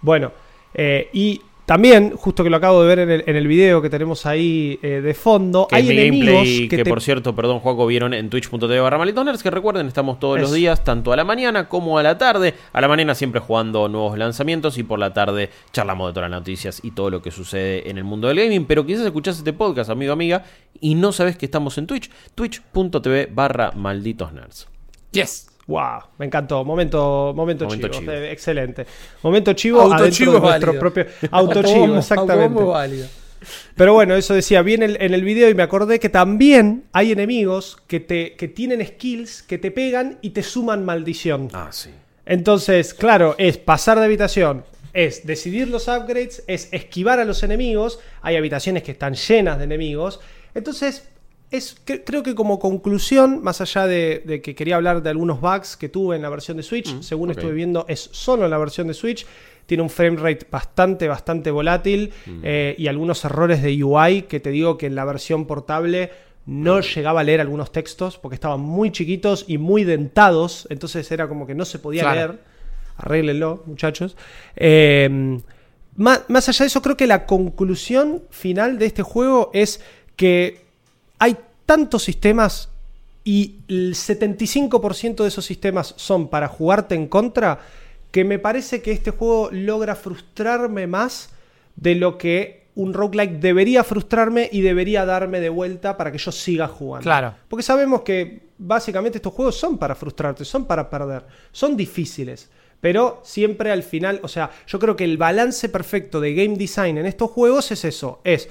[0.01, 0.31] Bueno,
[0.75, 3.89] eh, y también, justo que lo acabo de ver en el, en el video que
[3.89, 7.01] tenemos ahí eh, de fondo, Que hay es mi enemigos gameplay que, que, te- por
[7.01, 11.11] cierto, perdón, Juaco, vieron en twitch.tv barra Malitoners, que recuerden, estamos todos los días, tanto
[11.11, 12.53] a la mañana como a la tarde.
[12.71, 16.39] A la mañana siempre jugando nuevos lanzamientos y por la tarde charlamos de todas las
[16.39, 18.65] noticias y todo lo que sucede en el mundo del gaming.
[18.65, 20.45] Pero quizás escuchás este podcast, amigo, amiga,
[20.79, 24.67] y no sabes que estamos en Twitch, twitch.tv barra Malditos Nerds.
[25.11, 25.49] Yes.
[25.67, 26.63] Wow, me encantó.
[26.63, 27.99] Momento, momento, Momento chivo.
[27.99, 28.11] chivo.
[28.13, 28.85] Eh, excelente.
[29.21, 30.79] Momento chivo Autochivo adentro de es nuestro válido.
[30.79, 32.63] propio autochivo, exactamente.
[32.63, 33.07] válido.
[33.75, 37.11] Pero bueno, eso decía bien en, en el video y me acordé que también hay
[37.11, 41.49] enemigos que, te, que tienen skills que te pegan y te suman maldición.
[41.53, 41.91] Ah, sí.
[42.25, 47.99] Entonces, claro, es pasar de habitación, es decidir los upgrades, es esquivar a los enemigos,
[48.21, 50.19] hay habitaciones que están llenas de enemigos,
[50.55, 51.07] entonces
[51.49, 55.87] es, creo que como conclusión, más allá de, que quería hablar de algunos bugs que
[55.87, 58.87] tuve en la versión de Switch, mm, según estuve viendo, es solo en la versión
[58.87, 59.25] de Switch.
[59.65, 62.39] Tiene un frame rate bastante, bastante volátil mm.
[62.43, 66.11] eh, y algunos errores de UI que te digo que en la versión portable
[66.45, 71.27] no llegaba a leer algunos textos porque estaban muy chiquitos y muy dentados, entonces era
[71.27, 72.39] como que no se podía leer.
[72.97, 74.17] Arréglenlo, muchachos.
[74.55, 75.39] Eh,
[75.95, 79.81] más, más allá de eso, creo que la conclusión final de este juego es
[80.15, 80.66] que
[81.19, 82.69] hay tantos sistemas
[83.23, 87.59] y el 75% de esos sistemas son para jugarte en contra,
[88.11, 91.29] que me parece que este juego logra frustrarme más
[91.75, 96.31] de lo que un roguelike debería frustrarme y debería darme de vuelta para que yo
[96.31, 97.03] siga jugando.
[97.03, 97.33] Claro.
[97.49, 102.49] Porque sabemos que básicamente estos juegos son para frustrarte, son para perder, son difíciles.
[102.79, 106.99] Pero siempre al final, o sea, yo creo que el balance perfecto de game design
[106.99, 108.47] en estos juegos es eso, es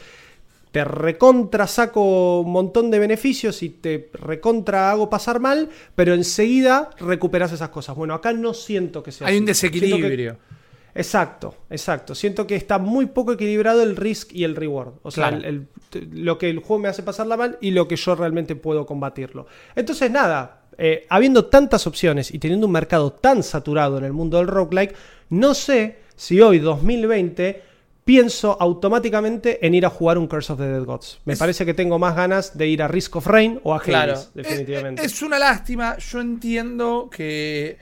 [0.76, 6.90] te recontra saco un montón de beneficios y te recontra hago pasar mal, pero enseguida
[6.98, 7.96] recuperas esas cosas.
[7.96, 10.36] Bueno, acá no siento que sea Hay un desequilibrio.
[10.94, 12.14] Exacto, exacto.
[12.14, 14.92] Siento que está muy poco equilibrado el risk y el reward.
[15.02, 15.40] O sea,
[16.12, 19.46] lo que el juego me hace pasarla mal y lo que yo realmente puedo combatirlo.
[19.74, 24.36] Entonces, nada, eh, habiendo tantas opciones y teniendo un mercado tan saturado en el mundo
[24.36, 24.94] del roguelike,
[25.30, 27.62] no sé si hoy, 2020,
[28.06, 31.18] pienso automáticamente en ir a jugar un Curse of the Dead Gods.
[31.24, 34.30] Me parece que tengo más ganas de ir a Risk of Rain o a Hades,
[34.32, 35.04] definitivamente.
[35.04, 35.98] Es, una lástima.
[35.98, 37.76] Yo entiendo que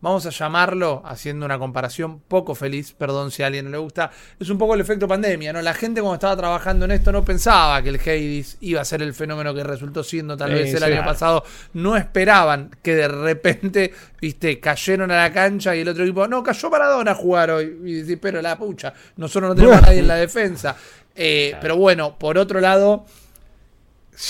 [0.00, 4.10] vamos a llamarlo, haciendo una comparación poco feliz, perdón si a alguien no le gusta,
[4.38, 5.60] es un poco el efecto pandemia, ¿no?
[5.60, 9.02] La gente cuando estaba trabajando en esto no pensaba que el Hades iba a ser
[9.02, 13.92] el fenómeno que resultó siendo tal vez el año pasado, no esperaban que de repente,
[14.20, 17.78] viste, cayeron a la cancha y el otro equipo, no, cayó Maradona a jugar hoy,
[17.84, 20.76] y decís, pero la pucha, nosotros no tenemos a nadie en la defensa.
[21.14, 23.04] Eh, pero bueno, por otro lado,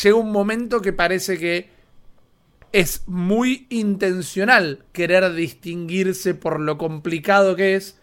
[0.02, 1.79] llega un momento que parece que
[2.72, 7.96] es muy intencional querer distinguirse por lo complicado que es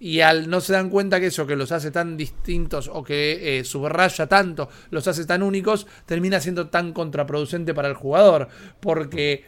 [0.00, 3.58] y al no se dan cuenta que eso que los hace tan distintos o que
[3.58, 8.48] eh, subraya tanto, los hace tan únicos, termina siendo tan contraproducente para el jugador.
[8.80, 9.44] Porque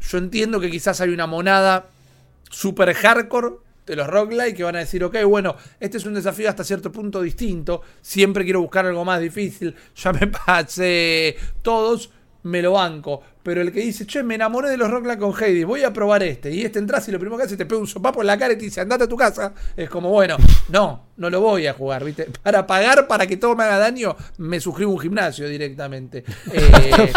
[0.00, 1.86] yo entiendo que quizás hay una monada
[2.50, 3.56] super hardcore
[3.86, 6.92] de los roguelike que van a decir, ok, bueno, este es un desafío hasta cierto
[6.92, 12.10] punto distinto, siempre quiero buscar algo más difícil, ya me pasé todos,
[12.42, 13.22] me lo banco.
[13.44, 16.22] Pero el que dice, che, me enamoré de los Rockland con Heidi, voy a probar
[16.22, 16.50] este.
[16.50, 18.54] Y este entras y lo primero que hace te pega un sopapo en la cara
[18.54, 19.52] y te dice, andate a tu casa.
[19.76, 20.38] Es como, bueno,
[20.70, 22.26] no, no lo voy a jugar, ¿viste?
[22.42, 26.24] Para pagar, para que todo me haga daño, me suscribo a un gimnasio directamente.
[26.54, 27.08] Eh,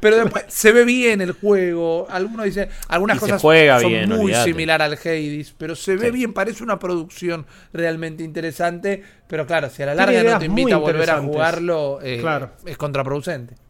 [0.00, 2.06] pero después se ve bien el juego.
[2.10, 6.78] Algunos dicen, algunas cosas son muy similar al Hades, pero se ve bien, parece una
[6.78, 9.02] producción realmente interesante.
[9.28, 12.24] Pero claro, si a la larga no te invita a volver a jugarlo, eh,
[12.64, 13.65] es contraproducente.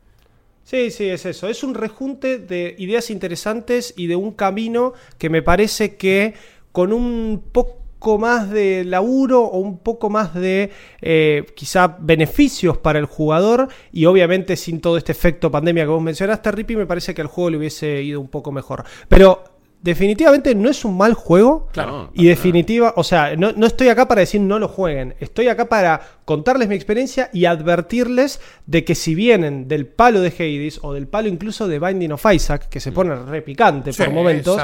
[0.66, 1.48] Sí, sí, es eso.
[1.48, 6.34] Es un rejunte de ideas interesantes y de un camino que me parece que
[6.72, 12.98] con un poco más de laburo o un poco más de eh, quizá beneficios para
[12.98, 17.14] el jugador y obviamente sin todo este efecto pandemia que vos mencionaste, Rippy, me parece
[17.14, 18.82] que al juego le hubiese ido un poco mejor.
[19.08, 19.44] Pero
[19.86, 21.68] definitivamente no es un mal juego.
[21.72, 22.10] Claro.
[22.12, 25.14] Y definitiva, o sea, no, no, estoy acá para decir no lo jueguen.
[25.20, 30.28] Estoy acá para contarles mi experiencia y advertirles de que si vienen del palo de
[30.28, 32.94] Hades o del palo incluso de Binding of Isaac, que se mm.
[32.94, 34.60] pone re picante por momentos.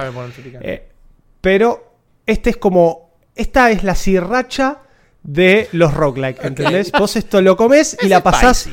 [0.60, 0.88] Eh,
[1.40, 1.94] pero
[2.26, 3.12] este es como.
[3.34, 4.80] Esta es la sirracha
[5.22, 6.92] de los roguelike, ¿entendés?
[6.92, 8.68] Vos esto lo comes y la pasás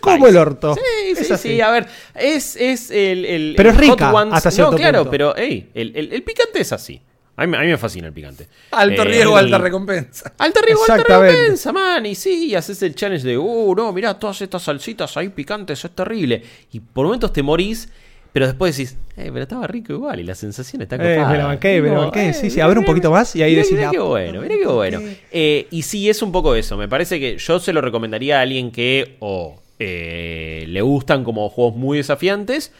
[0.00, 0.74] como el orto.
[0.74, 5.10] Sí, sí, sí, a ver, es, es el, el Pero es rica hasta No, claro,
[5.10, 7.00] pero hey, el, el, picante es así.
[7.36, 8.48] A mí, a mí, me fascina el picante.
[8.72, 10.34] Alto eh, riesgo, alta recompensa.
[10.38, 12.04] Alto riesgo, alta recompensa, man.
[12.04, 15.90] Y sí, haces el challenge de, uh, no, mirá, todas estas salsitas ahí picantes, es
[15.92, 16.42] terrible.
[16.72, 17.88] Y por momentos te morís
[18.32, 21.14] pero después decís, eh, pero estaba rico igual y la sensación está copada.
[21.14, 22.32] Eh, me la banqué, me la banqué.
[22.32, 23.72] sí, sí, a ver un poquito más y ahí decís.
[23.72, 25.00] Mira qué bueno, mira qué bueno.
[25.30, 26.76] Eh, y sí, es un poco eso.
[26.76, 31.48] Me parece que yo se lo recomendaría a alguien que o eh, le gustan como
[31.48, 32.72] juegos muy desafiantes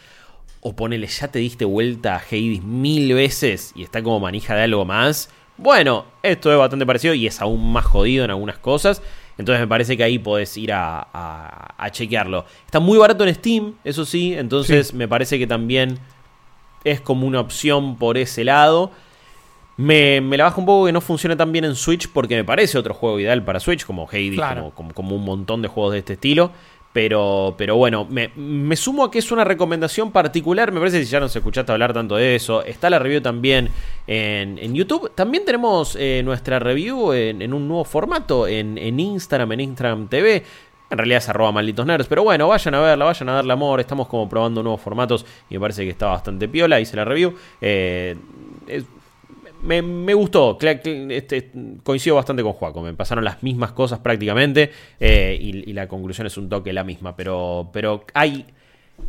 [0.61, 4.63] o ponele, ya te diste vuelta a Hades mil veces y está como manija de
[4.63, 5.29] algo más.
[5.57, 9.01] Bueno, esto es bastante parecido y es aún más jodido en algunas cosas.
[9.41, 12.45] Entonces me parece que ahí podés ir a, chequearlo.
[12.63, 14.35] Está muy barato en Steam, eso sí.
[14.35, 15.97] Entonces me parece que también
[16.83, 18.91] es como una opción por ese lado.
[19.77, 22.77] Me, la bajo un poco que no funcione tan bien en Switch porque me parece
[22.77, 24.39] otro juego ideal para Switch, como Hades,
[24.75, 26.51] como, un montón de juegos de este estilo.
[26.93, 30.71] Pero, pero bueno, me, sumo a que es una recomendación particular.
[30.71, 32.63] Me parece que si ya nos escuchaste hablar tanto de eso.
[32.63, 33.69] Está la review también
[34.07, 35.11] en, YouTube.
[35.15, 40.43] También tenemos eh, nuestra review en, un nuevo formato en, Instagram, en Instagram TV.
[40.89, 42.07] En realidad es arroba malditos nerds.
[42.07, 43.79] Pero bueno, vayan a verla, vayan a darle amor.
[43.79, 46.81] Estamos como probando nuevos formatos y me parece que está bastante piola.
[46.81, 47.33] Hice la review.
[47.61, 48.17] Eh,
[49.63, 50.57] me, gustó.
[50.61, 51.51] Este,
[51.83, 52.81] coincido bastante con Juaco.
[52.81, 54.71] Me pasaron las mismas cosas prácticamente.
[54.99, 57.15] Eh, y, la conclusión es un toque la misma.
[57.15, 58.45] Pero, pero hay.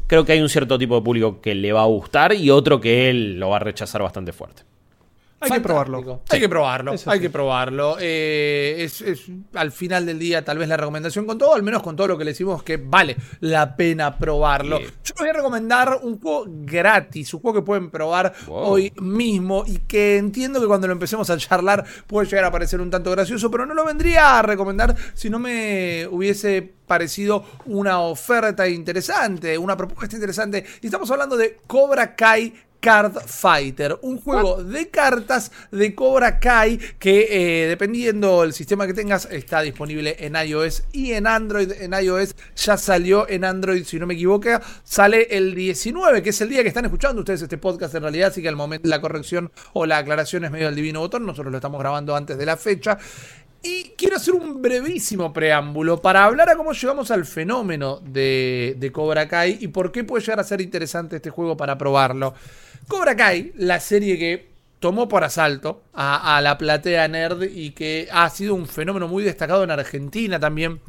[0.07, 2.81] Creo que hay un cierto tipo de público que le va a gustar y otro
[2.81, 4.63] que él lo va a rechazar bastante fuerte.
[5.43, 6.23] Hay que probarlo.
[6.29, 6.95] Hay que probarlo.
[7.07, 7.97] hay que probarlo.
[8.01, 9.05] Eh, es,
[9.55, 12.19] al final del día tal vez la recomendación con todo, al menos con todo lo
[12.19, 14.79] que le decimos que vale la pena probarlo.
[14.81, 19.65] Yo les voy a recomendar un juego gratis, un juego que pueden probar hoy mismo
[19.67, 23.11] y que entiendo que cuando lo empecemos a charlar puede llegar a parecer un tanto
[23.11, 29.57] gracioso, pero no lo vendría a recomendar si no me hubiese parecido una oferta interesante,
[29.57, 30.65] una propuesta interesante.
[30.83, 36.77] Y estamos hablando de Cobra Kai Card Fighter, un juego de cartas de Cobra Kai
[36.99, 41.71] que eh, dependiendo del sistema que tengas está disponible en iOS y en Android.
[41.81, 44.49] En iOS ya salió en Android, si no me equivoco,
[44.83, 48.31] sale el 19, que es el día que están escuchando ustedes este podcast en realidad,
[48.31, 51.53] así que al momento la corrección o la aclaración es medio del divino botón, nosotros
[51.53, 52.99] lo estamos grabando antes de la fecha.
[53.63, 58.93] Y quiero hacer un brevísimo preámbulo para hablar a cómo llegamos al fenómeno de, de
[58.93, 62.35] Cobra Kai y por qué puede llegar a ser interesante este juego para probarlo.
[62.89, 68.29] Cobra Kai, la serie que tomó por asalto a, la platea nerd y que ha
[68.31, 70.81] sido un fenómeno muy destacado en Argentina también.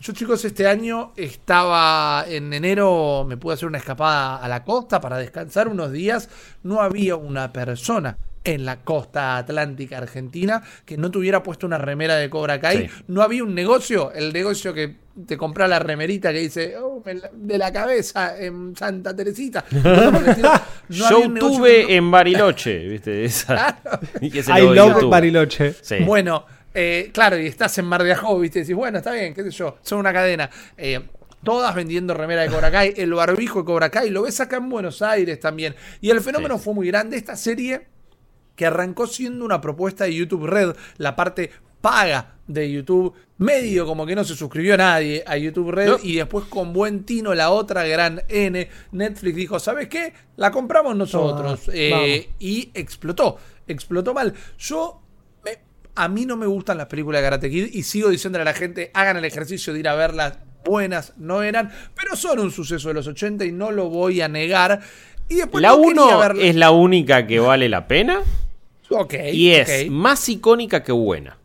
[0.00, 5.00] Yo chicos, este año estaba en enero, me pude hacer una escapada a la costa
[5.00, 6.28] para descansar unos días.
[6.62, 12.14] No había una persona en la costa atlántica argentina que no tuviera puesto una remera
[12.16, 12.88] de Cobra Kai.
[13.08, 17.58] No había un negocio, el negocio que te compra la remerita que dice oh, de
[17.58, 19.64] la cabeza en Santa Teresita.
[20.88, 23.24] Yo tuve en Bariloche, ¿viste?
[23.26, 23.80] Esa.
[24.22, 25.74] I love Bariloche.
[26.06, 28.60] Bueno, eh, claro, y estás en Mar de Ajó, ¿viste?
[28.60, 30.50] Y decís, bueno, está bien, qué sé yo, son una cadena.
[30.76, 31.00] Eh,
[31.42, 34.68] todas vendiendo remera de Cobra Kai, el barbijo de Cobra Kai, lo ves acá en
[34.68, 35.74] Buenos Aires también.
[36.00, 37.16] Y el fenómeno fue muy grande.
[37.16, 37.86] Esta serie
[38.56, 41.50] que arrancó siendo una propuesta de YouTube Red, la parte
[41.80, 46.46] paga de YouTube, medio como que no se suscribió nadie a YouTube Red y después
[46.46, 50.12] con buen tino la otra gran N, Netflix dijo, ¿sabes qué?
[50.36, 53.36] La compramos nosotros eh, y explotó,
[53.68, 54.34] explotó mal.
[54.58, 55.02] Yo
[55.98, 58.54] a mí no me gustan las películas de Karate Kid y sigo diciéndole a la
[58.54, 60.38] gente, hagan el ejercicio de ir a verlas.
[60.64, 64.28] Buenas no eran, pero son un suceso de los 80 y no lo voy a
[64.28, 64.80] negar.
[65.28, 68.22] Y después la 1 es la única que vale la pena
[69.32, 71.36] y es más icónica que buena.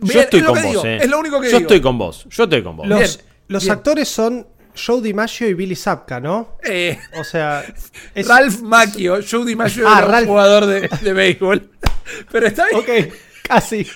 [0.00, 0.98] yo estoy con vos, eh.
[1.02, 2.26] Es lo único que Yo estoy con vos.
[2.28, 3.20] Yo estoy con vos.
[3.48, 6.58] Los, actores son Joe DiMaggio y Billy Zapka, ¿no?
[6.64, 7.64] Eh, o sea,
[8.16, 9.20] Ralph Macchio.
[9.28, 11.70] Joe DiMaggio ah, era un jugador de, de béisbol.
[12.32, 12.80] Pero está bien.
[12.80, 13.14] Ok.
[13.46, 13.86] Casi,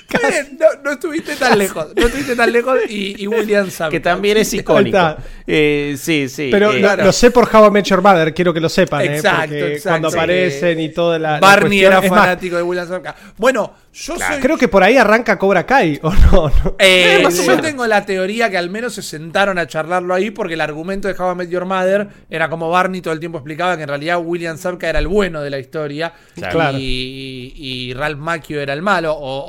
[0.84, 1.88] No, estuviste tan lejos.
[1.96, 3.90] No estuviste tan lejos y, William Sam.
[3.90, 5.16] Que también es icónico.
[5.46, 6.48] Eh, sí, sí.
[6.50, 9.02] Pero eh, lo, sé por How I Met Your Mother, quiero que lo sepan.
[9.02, 9.88] Eh, exacto, exacto.
[9.88, 11.40] Cuando aparecen y toda la.
[11.40, 13.02] Barney era fanático de William Sam.
[13.36, 16.50] Bueno, yo Creo que por ahí arranca Cobra Kai, ¿o no?
[16.78, 20.60] Eh, yo tengo la teoría que al menos se sentaron a charlarlo ahí porque el
[20.60, 23.82] argumento de How I Met Your Mother era como Barney todo el tiempo explicaba que
[23.82, 26.12] en realidad William Zabka era el bueno de la historia
[26.76, 29.39] y, Ralph Macchio era el malo o,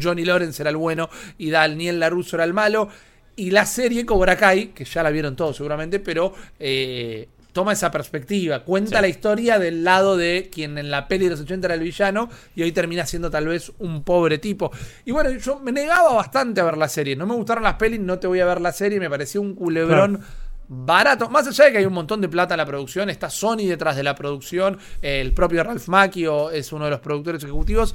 [0.00, 2.88] Johnny Lawrence era el bueno y Daniel LaRusso era el malo
[3.36, 7.90] y la serie Cobra Kai, que ya la vieron todos seguramente, pero eh, toma esa
[7.90, 11.74] perspectiva, cuenta la historia del lado de quien en la peli de los 80 era
[11.74, 14.70] el villano y hoy termina siendo tal vez un pobre tipo.
[15.04, 18.00] Y bueno, yo me negaba bastante a ver la serie, no me gustaron las pelis,
[18.00, 20.20] no te voy a ver la serie, me pareció un culebrón.
[20.68, 23.68] Barato, más allá de que hay un montón de plata en la producción, está Sony
[23.68, 27.94] detrás de la producción, el propio Ralph Macchio es uno de los productores ejecutivos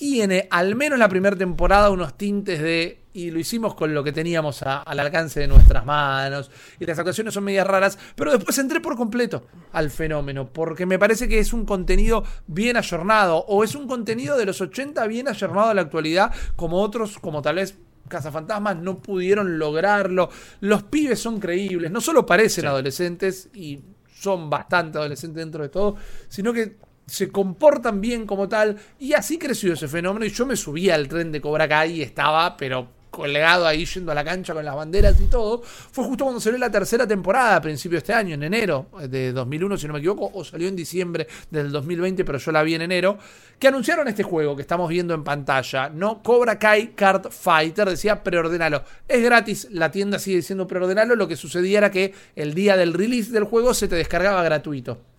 [0.00, 3.02] tiene, al menos la primera temporada, unos tintes de.
[3.12, 6.50] Y lo hicimos con lo que teníamos al alcance de nuestras manos.
[6.78, 7.98] Y las actuaciones son medias raras.
[8.14, 10.48] Pero después entré por completo al fenómeno.
[10.50, 13.44] Porque me parece que es un contenido bien ayornado.
[13.46, 16.32] O es un contenido de los 80 bien ayornado a la actualidad.
[16.56, 17.76] Como otros, como tal vez
[18.08, 20.30] Cazafantasmas no pudieron lograrlo.
[20.60, 21.90] Los pibes son creíbles.
[21.90, 23.80] No solo parecen adolescentes y
[24.14, 25.96] son bastante adolescentes dentro de todo,
[26.28, 26.76] sino que
[27.10, 28.76] se comportan bien como tal.
[28.98, 30.24] Y así creció ese fenómeno.
[30.24, 34.12] Y yo me subí al tren de Cobra Kai y estaba, pero colgado ahí yendo
[34.12, 37.56] a la cancha con las banderas y todo, fue justo cuando salió la tercera temporada
[37.56, 40.68] a principio de este año, en enero de 2001, si no me equivoco, o salió
[40.68, 43.18] en diciembre del 2020, pero yo la vi en enero,
[43.58, 46.22] que anunciaron este juego que estamos viendo en pantalla, ¿no?
[46.22, 48.84] Cobra Kai Card Fighter, decía preordenalo.
[49.08, 52.94] Es gratis, la tienda sigue diciendo preordenalo, lo que sucedía era que el día del
[52.94, 55.09] release del juego se te descargaba gratuito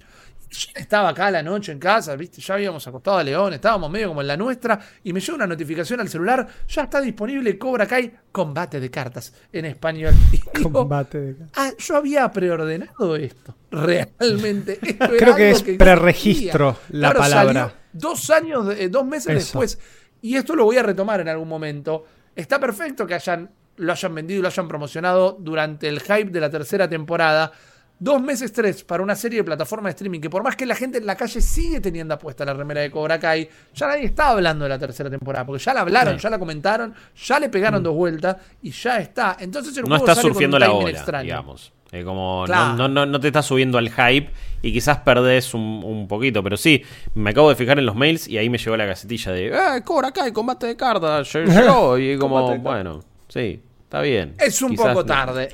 [0.76, 2.42] estaba acá la noche en casa, ¿viste?
[2.42, 5.48] Ya habíamos acostado a León, estábamos medio como en la nuestra, y me llega una
[5.48, 10.14] notificación al celular, ya está disponible Cobra Kai Combate de Cartas en español.
[10.62, 11.58] Combate de cartas.
[11.58, 13.56] Ah, yo había preordenado esto.
[13.72, 14.80] Realmente.
[15.18, 17.74] Creo que es preregistro la palabra.
[17.94, 19.80] Dos años, eh, dos meses después.
[20.22, 22.06] Y esto lo voy a retomar en algún momento.
[22.36, 26.40] Está perfecto que hayan, lo hayan vendido y lo hayan promocionado durante el hype de
[26.40, 27.52] la tercera temporada
[28.02, 30.74] Dos meses tres para una serie de plataforma de streaming que por más que la
[30.74, 34.30] gente en la calle sigue teniendo apuesta la remera de Cobra Kai, ya nadie está
[34.30, 37.82] hablando de la tercera temporada, porque ya la hablaron, ya la comentaron, ya le pegaron
[37.82, 37.84] mm.
[37.84, 39.38] dos vueltas y ya está.
[39.40, 41.74] Entonces el no está surgiendo la ola, digamos.
[42.04, 44.32] como no, no, no, te está subiendo al hype
[44.64, 46.84] y quizás perdés un, poquito, pero sí,
[47.14, 49.84] me acabo de fijar en los mails y ahí me llegó la gacetilla de eh,
[49.86, 54.34] Cobra Kai, combate de cartas, llegó y como, bueno, sí, está bien.
[54.40, 55.54] Es un poco tarde.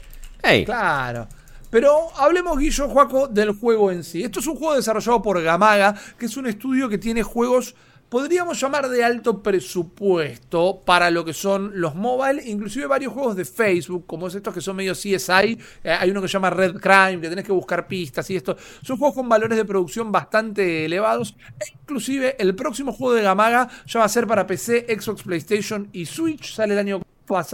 [0.64, 1.28] Claro.
[1.70, 4.24] Pero hablemos, Guillo Juaco, del juego en sí.
[4.24, 7.76] Esto es un juego desarrollado por Gamaga, que es un estudio que tiene juegos,
[8.10, 13.46] podríamos llamar de alto presupuesto para lo que son los mobile, inclusive varios juegos de
[13.46, 15.60] Facebook, como es estos que son medio CSI.
[15.84, 18.56] Eh, hay uno que se llama Red Crime, que tenés que buscar pistas y esto.
[18.82, 21.36] Son juegos con valores de producción bastante elevados.
[21.60, 25.90] E inclusive el próximo juego de Gamaga ya va a ser para PC, Xbox, PlayStation
[25.92, 26.54] y Switch.
[26.54, 27.02] Sale el año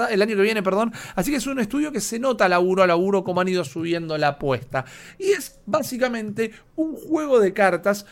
[0.09, 0.93] el año que viene, perdón.
[1.15, 4.17] Así que es un estudio que se nota laburo a laburo cómo han ido subiendo
[4.17, 4.85] la apuesta.
[5.17, 8.05] Y es básicamente un juego de cartas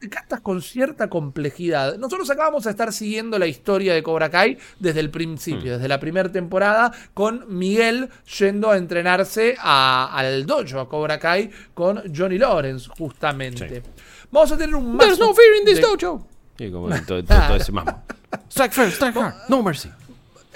[0.00, 1.96] de cartas con cierta complejidad.
[1.96, 5.76] Nosotros acabamos de estar siguiendo la historia de Cobra Kai desde el principio, hmm.
[5.76, 12.02] desde la primera temporada, con Miguel yendo a entrenarse al dojo, a Cobra Kai, con
[12.14, 13.82] Johnny Lawrence, justamente.
[14.30, 16.26] Vamos a tener un There's no fear in this dojo.
[16.58, 17.18] Y como todo,
[17.56, 17.72] ese
[18.50, 19.90] Strike first, strike hard, no mercy.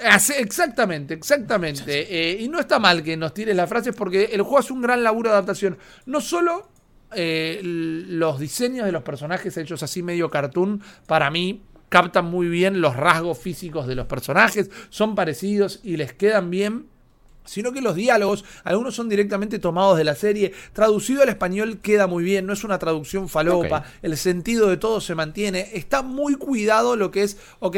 [0.01, 2.07] Exactamente, exactamente.
[2.09, 4.81] Eh, y no está mal que nos tires las frases porque el juego hace un
[4.81, 5.77] gran laburo de adaptación.
[6.05, 6.69] No solo
[7.13, 12.79] eh, los diseños de los personajes hechos así medio cartoon, para mí captan muy bien
[12.79, 16.87] los rasgos físicos de los personajes, son parecidos y les quedan bien
[17.43, 22.07] sino que los diálogos, algunos son directamente tomados de la serie, traducido al español queda
[22.07, 26.35] muy bien, no es una traducción falopa, el sentido de todo se mantiene, está muy
[26.35, 27.77] cuidado lo que es, ok,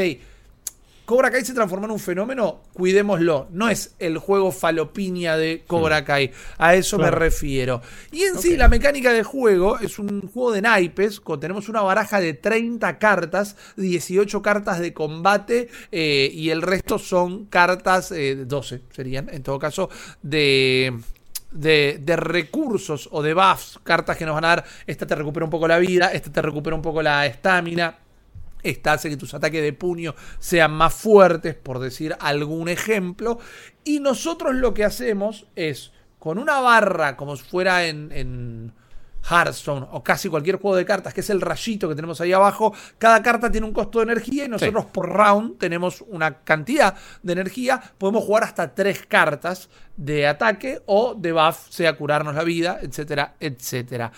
[1.05, 3.47] Cobra Kai se transformó en un fenómeno, cuidémoslo.
[3.51, 6.05] No es el juego falopiña de Cobra.
[6.05, 6.31] Kai.
[6.57, 7.81] A eso me refiero.
[8.11, 11.21] Y en sí, la mecánica de juego es un juego de naipes.
[11.41, 17.45] tenemos una baraja de 30 cartas, 18 cartas de combate eh, y el resto son
[17.45, 19.89] cartas, 12 eh, serían, en todo caso,
[20.21, 20.97] de.
[21.51, 25.43] De, de, recursos o de buffs, cartas que nos van a dar, esta te recupera
[25.43, 27.95] un poco la vida, esta te recupera un poco la estamina,
[28.63, 33.39] esta hace que tus ataques de puño sean más fuertes, por decir algún ejemplo.
[33.83, 38.73] Y nosotros lo que hacemos es, con una barra como si fuera en, en
[39.29, 42.73] Hearthstone o casi cualquier juego de cartas, que es el rayito que tenemos ahí abajo,
[42.97, 47.33] cada carta tiene un costo de energía y nosotros por round tenemos una cantidad de
[47.33, 47.81] energía.
[47.97, 53.35] Podemos jugar hasta tres cartas de ataque o de buff, sea curarnos la vida, etcétera,
[53.39, 54.11] etcétera.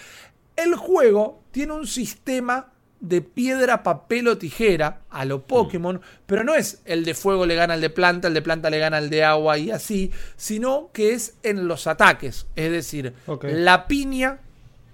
[0.55, 2.71] El juego tiene un sistema
[3.07, 7.55] de piedra, papel o tijera a lo Pokémon, pero no es el de fuego le
[7.55, 10.89] gana al de planta, el de planta le gana al de agua y así, sino
[10.91, 12.47] que es en los ataques.
[12.55, 14.39] Es decir, la piña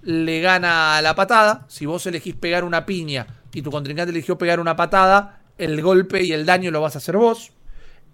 [0.01, 1.65] le gana a la patada.
[1.69, 6.23] Si vos elegís pegar una piña y tu contrincante eligió pegar una patada, el golpe
[6.23, 7.53] y el daño lo vas a hacer vos.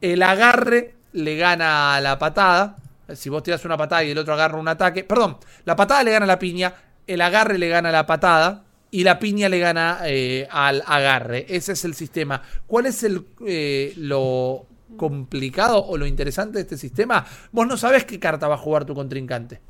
[0.01, 2.75] El agarre le gana a la patada.
[3.15, 5.03] Si vos tiras una patada y el otro agarra un ataque.
[5.03, 6.75] Perdón, la patada le gana a la piña,
[7.07, 8.65] el agarre le gana a la patada
[8.97, 11.45] y la piña le gana eh, al agarre.
[11.49, 12.41] Ese es el sistema.
[12.65, 14.65] ¿Cuál es el, eh, lo
[14.97, 17.23] complicado o lo interesante de este sistema?
[17.51, 19.61] Vos no sabes qué carta va a jugar tu contrincante.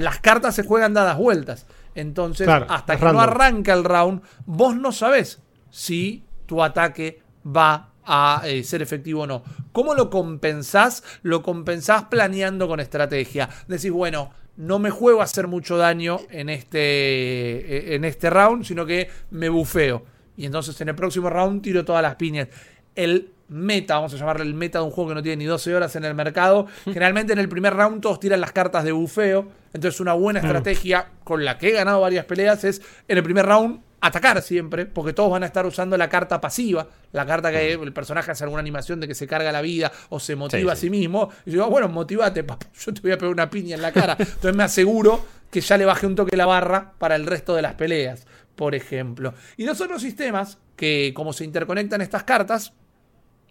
[0.00, 1.66] Las cartas se juegan dadas vueltas.
[1.94, 5.38] Entonces, hasta que no arranca el round, vos no sabés
[5.70, 9.44] si tu ataque va a eh, ser efectivo o no.
[9.70, 11.04] ¿Cómo lo compensás?
[11.22, 13.48] Lo compensás planeando con estrategia.
[13.68, 18.86] Decís, bueno, no me juego a hacer mucho daño en este, en este round, sino
[18.86, 20.04] que me bufeo.
[20.36, 22.48] Y entonces en el próximo round tiro todas las piñas.
[22.94, 25.74] El meta, vamos a llamarle el meta de un juego que no tiene ni 12
[25.74, 26.66] horas en el mercado.
[26.84, 29.48] Generalmente en el primer round todos tiran las cartas de bufeo.
[29.72, 33.46] Entonces una buena estrategia con la que he ganado varias peleas es en el primer
[33.46, 37.72] round atacar siempre, porque todos van a estar usando la carta pasiva, la carta que
[37.72, 40.76] el personaje hace alguna animación de que se carga la vida o se motiva a
[40.76, 41.30] sí mismo.
[41.46, 42.44] Y yo digo, bueno, motivate,
[42.78, 44.16] yo te voy a pegar una piña en la cara.
[44.18, 47.62] Entonces me aseguro que ya le baje un toque la barra para el resto de
[47.62, 48.26] las peleas,
[48.56, 49.32] por ejemplo.
[49.56, 52.74] Y los otros sistemas, que como se interconectan estas cartas,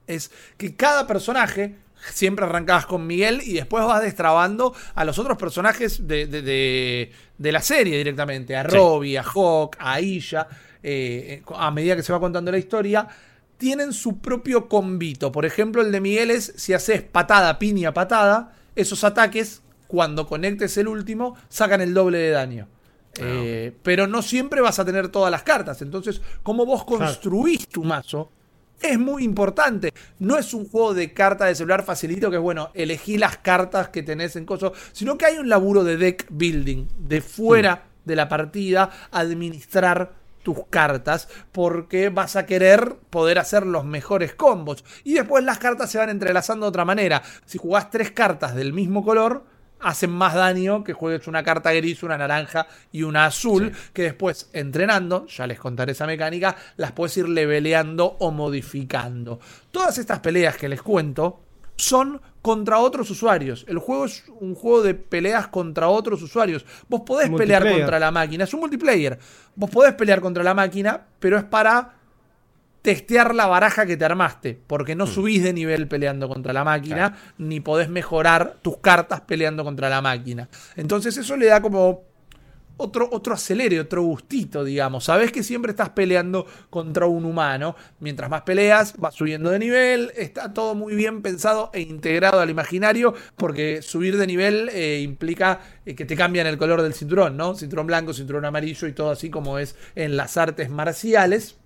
[0.06, 1.78] es que cada personaje
[2.12, 7.97] siempre arrancabas con Miguel y después vas destrabando a los otros personajes de, la serie
[7.97, 10.47] directamente, a Robbie, a Hawk, a Isha,
[10.82, 13.08] eh, a medida que se va contando la historia,
[13.58, 15.32] tienen su propio combito.
[15.32, 20.76] Por ejemplo, el de Miguel es si haces patada, piña, patada, esos ataques, cuando conectes
[20.78, 22.68] el último, sacan el doble de daño.
[23.20, 25.82] Ah, eh, pero no siempre vas a tener todas las cartas.
[25.82, 28.32] Entonces, como vos construís tu mazo,
[28.84, 29.94] es muy importante.
[30.20, 33.90] No es un juego de carta de celular facilito que es bueno, elegí las cartas
[33.90, 38.16] que tenés en coso, sino que hay un laburo de deck building, de fuera de
[38.16, 40.14] la partida, administrar
[40.44, 44.84] tus cartas porque vas a querer poder hacer los mejores combos.
[45.06, 47.24] Y después las cartas se van entrelazando de otra manera.
[47.46, 49.46] Si jugás tres cartas del mismo color,
[49.84, 54.50] hacen más daño que juegues una carta gris, una naranja y una azul, que después
[54.54, 59.40] entrenando, ya les contaré esa mecánica, las puedes ir leveleando o modificando.
[59.72, 61.42] Todas estas peleas que les cuento
[61.76, 63.66] son contra otros usuarios.
[63.68, 66.66] El juego es un juego de peleas contra otros usuarios.
[66.88, 69.18] Vos podés pelear contra la máquina, es un multiplayer.
[69.56, 72.03] Vos podés pelear contra la máquina, pero es para
[72.84, 75.08] testear la baraja que te armaste, porque no mm.
[75.08, 80.02] subís de nivel peleando contra la máquina, ni podés mejorar tus cartas peleando contra la
[80.02, 80.50] máquina.
[80.76, 82.04] Entonces eso le da como
[82.76, 85.06] otro, otro acelere, otro gustito, digamos.
[85.06, 87.76] Sabes que siempre estás peleando contra un humano.
[88.00, 90.12] Mientras más peleas, vas subiendo de nivel.
[90.18, 95.62] Está todo muy bien pensado e integrado al imaginario, porque subir de nivel eh, implica
[95.86, 97.56] eh, que te cambian el color del cinturón, ¿no?
[97.56, 101.58] Cinturón blanco, cinturón amarillo y todo así como es en las artes marciales.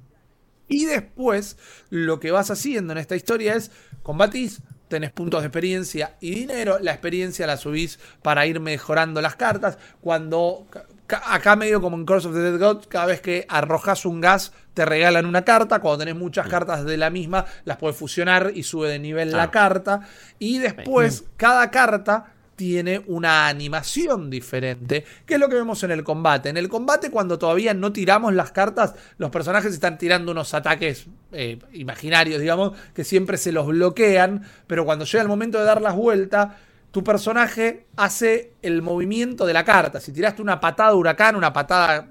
[0.68, 1.58] Y después
[1.90, 3.72] lo que vas haciendo en esta historia es
[4.04, 6.80] combatís, tenés puntos de experiencia y dinero.
[6.80, 9.78] La experiencia la subís para ir mejorando las cartas.
[10.02, 10.68] Cuando
[11.08, 14.52] acá medio como en Curse of the Dead God, cada vez que arrojas un gas
[14.74, 15.80] te regalan una carta.
[15.80, 19.52] Cuando tenés muchas cartas de la misma, las puedes fusionar y sube de nivel la
[19.52, 20.02] carta.
[20.40, 26.04] Y después, cada carta tiene una animación diferente, que es lo que vemos en el
[26.04, 26.50] combate.
[26.50, 31.06] En el combate, cuando todavía no tiramos las cartas, los personajes están tirando unos ataques
[31.32, 35.82] eh, imaginarios, digamos, que siempre se los bloquean, pero cuando llega el momento de dar
[35.82, 36.50] las vueltas,
[36.90, 40.00] tu personaje hace el movimiento de la carta.
[40.00, 42.10] Si tiraste una patada huracán, una patada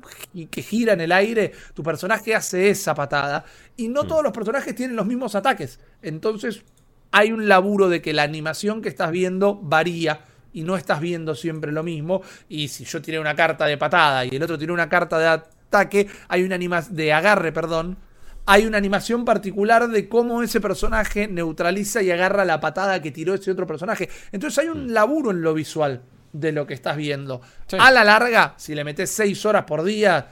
[0.49, 3.45] que gira en el aire, tu personaje hace esa patada.
[3.77, 4.07] Y no mm.
[4.09, 5.81] todos los personajes tienen los mismos ataques.
[6.03, 6.63] Entonces
[7.11, 10.21] hay un laburo de que la animación que estás viendo varía
[10.57, 12.23] y no estás viendo siempre lo mismo.
[12.49, 15.27] Y si yo tiré una carta de patada y el otro tiró una carta de
[15.27, 17.99] ataque, hay una animación de agarre, perdón.
[18.47, 23.35] Hay una animación particular de cómo ese personaje neutraliza y agarra la patada que tiró
[23.35, 24.09] ese otro personaje.
[24.33, 24.91] Entonces hay un mm.
[24.93, 26.01] laburo en lo visual
[26.33, 27.43] de lo que estás viendo.
[27.79, 30.29] A la larga, si le metes 6 horas por día,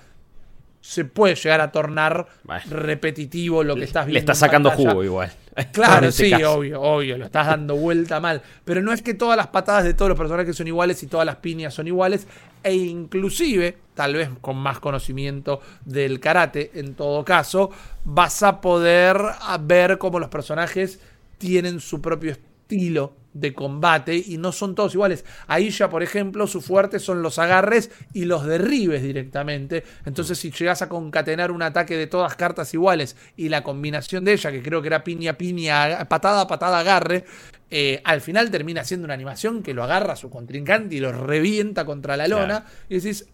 [0.80, 2.28] se puede llegar a tornar
[2.70, 4.14] repetitivo lo que estás viendo.
[4.14, 5.30] Le estás sacando jugo igual.
[5.72, 8.42] Claro, este sí, obvio, obvio, lo estás dando vuelta mal.
[8.64, 11.26] Pero no es que todas las patadas de todos los personajes son iguales y todas
[11.26, 12.26] las piñas son iguales.
[12.62, 17.70] E inclusive, tal vez con más conocimiento del karate, en todo caso,
[18.04, 19.18] vas a poder
[19.60, 20.98] ver cómo los personajes
[21.38, 25.24] tienen su propio estilo de combate y no son todos iguales.
[25.46, 29.84] Ahí ya, por ejemplo, su fuerte son los agarres y los derribes directamente.
[30.06, 34.32] Entonces, si llegas a concatenar un ataque de todas cartas iguales y la combinación de
[34.32, 37.24] ella, que creo que era piña, piña, patada, patada, agarre,
[37.70, 41.12] eh, al final termina siendo una animación que lo agarra a su contrincante y lo
[41.12, 42.64] revienta contra la lona.
[42.88, 43.26] Y decís,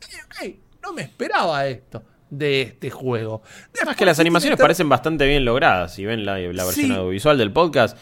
[0.82, 3.42] no me esperaba esto de este juego.
[3.76, 5.94] Además que las animaciones parecen bastante bien logradas.
[5.94, 7.98] Si ven la, versión audiovisual del podcast,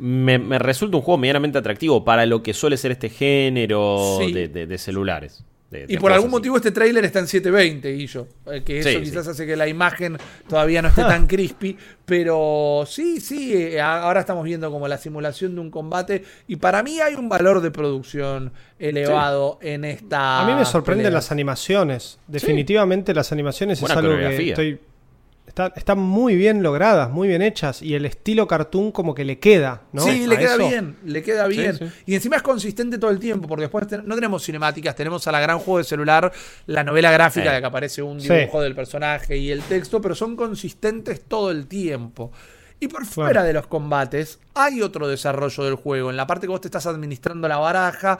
[0.00, 5.44] me, resulta un juego medianamente atractivo para lo que suele ser este género de, celulares.
[5.70, 8.26] y por algún motivo este tráiler está en 720, y yo.
[8.64, 10.16] Que eso quizás hace que la imagen
[10.48, 11.76] todavía no esté tan crispy.
[12.06, 16.24] Pero sí, sí, eh, ahora estamos viendo como la simulación de un combate.
[16.48, 20.40] Y para mí hay un valor de producción elevado en esta.
[20.40, 22.18] A mí me sorprenden las animaciones.
[22.26, 24.80] Definitivamente las animaciones es algo que estoy
[25.74, 29.82] están muy bien logradas, muy bien hechas y el estilo cartoon como que le queda,
[29.92, 30.02] ¿no?
[30.02, 31.78] Sí, le queda bien, le queda bien.
[32.06, 35.40] Y encima es consistente todo el tiempo, porque después no tenemos cinemáticas, tenemos a la
[35.40, 36.32] gran juego de celular,
[36.66, 40.36] la novela gráfica de que aparece un dibujo del personaje y el texto, pero son
[40.36, 42.32] consistentes todo el tiempo.
[42.82, 46.10] Y por fuera de los combates hay otro desarrollo del juego.
[46.10, 48.18] En la parte que vos te estás administrando la baraja,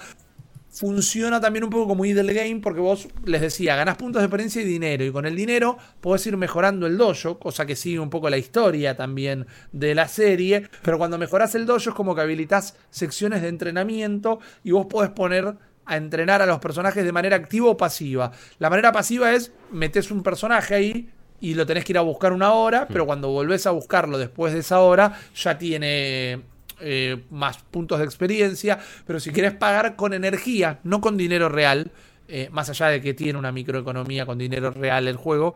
[0.70, 4.62] funciona también un poco como idle game porque vos les decía, ganás puntos de experiencia
[4.62, 8.10] y dinero y con el dinero podés ir mejorando el dojo, cosa que sigue un
[8.10, 12.20] poco la historia también de la serie, pero cuando mejorás el dojo es como que
[12.20, 15.56] habilitas secciones de entrenamiento y vos podés poner
[15.86, 18.30] a entrenar a los personajes de manera activa o pasiva.
[18.58, 21.10] La manera pasiva es metes un personaje ahí
[21.40, 24.52] y lo tenés que ir a buscar una hora, pero cuando volvés a buscarlo después
[24.52, 26.42] de esa hora ya tiene
[26.80, 31.90] eh, más puntos de experiencia, pero si quieres pagar con energía, no con dinero real,
[32.28, 35.54] eh, más allá de que tiene una microeconomía con dinero real el juego,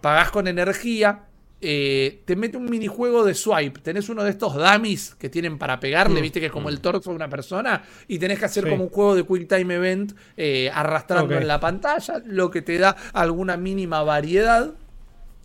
[0.00, 1.24] pagás con energía,
[1.60, 3.80] eh, te mete un minijuego de swipe.
[3.80, 6.22] Tenés uno de estos dummies que tienen para pegarle, mm.
[6.22, 8.90] viste que es como el torso de una persona, y tenés que hacer como un
[8.90, 10.12] juego de Quick Time Event
[10.72, 14.74] arrastrando en la pantalla, lo que te da alguna mínima variedad.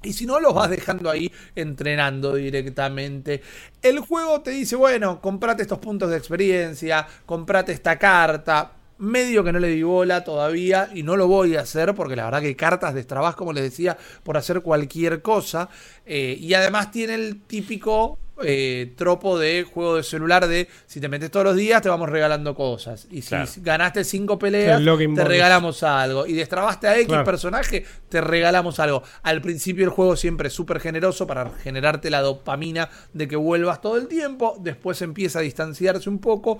[0.03, 3.41] Y si no, los vas dejando ahí entrenando directamente.
[3.81, 8.80] El juego te dice, bueno, comprate estos puntos de experiencia, comprate esta carta.
[9.01, 12.25] Medio que no le di bola todavía y no lo voy a hacer porque la
[12.25, 15.69] verdad que cartas de trabajo, como les decía, por hacer cualquier cosa.
[16.05, 21.07] Eh, y además tiene el típico eh, tropo de juego de celular de si te
[21.07, 23.07] metes todos los días te vamos regalando cosas.
[23.11, 26.25] Y si ganaste cinco peleas, te regalamos algo.
[26.25, 29.03] Y destrabaste a X personaje, te regalamos algo.
[29.23, 33.81] Al principio el juego siempre es súper generoso para generarte la dopamina de que vuelvas
[33.81, 34.57] todo el tiempo.
[34.59, 36.59] Después empieza a distanciarse un poco.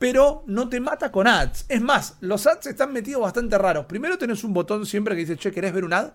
[0.00, 1.66] Pero no te mata con ads.
[1.68, 3.86] Es más, los ads están metidos bastante raros.
[3.86, 6.10] Primero tenés un botón siempre que dice, che, ¿querés ver un ad?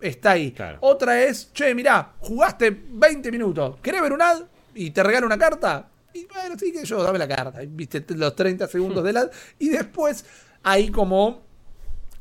[0.00, 0.54] está ahí.
[0.80, 4.42] Otra es, che, mirá, jugaste 20 minutos, ¿querés ver un ad?
[4.74, 5.88] Y te regalo una carta.
[6.12, 7.60] Y bueno, sí que yo, dame la carta.
[7.66, 9.30] Viste los 30 segundos del ad.
[9.58, 10.24] Y después
[10.62, 11.44] hay como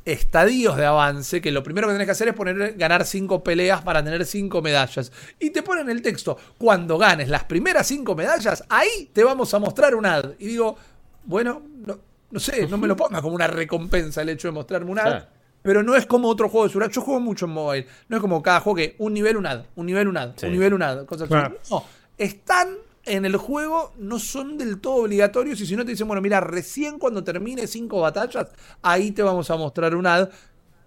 [0.03, 3.82] estadios de avance que lo primero que tenés que hacer es poner ganar 5 peleas
[3.82, 5.12] para tener 5 medallas.
[5.39, 9.60] Y te ponen el texto, cuando ganes las primeras 5 medallas, ahí te vamos a
[9.60, 10.32] mostrar un ad.
[10.39, 10.78] Y digo,
[11.26, 11.61] bueno,
[12.32, 15.23] no, sé, no me lo pongas como una recompensa el hecho de mostrarme un ad
[15.65, 16.91] pero no es como otro juego de celular.
[16.91, 17.88] Yo juego mucho en mobile.
[18.07, 20.51] No es como cada juego que un nivel, un ad, un nivel, un ad, un
[20.51, 21.55] nivel, un ad, cosas así.
[21.71, 21.84] No,
[22.19, 25.59] están en el juego, no son del todo obligatorios.
[25.61, 28.49] Y si no te dicen, bueno, mira, recién cuando termine cinco batallas,
[28.84, 30.30] ahí te vamos a mostrar un ad.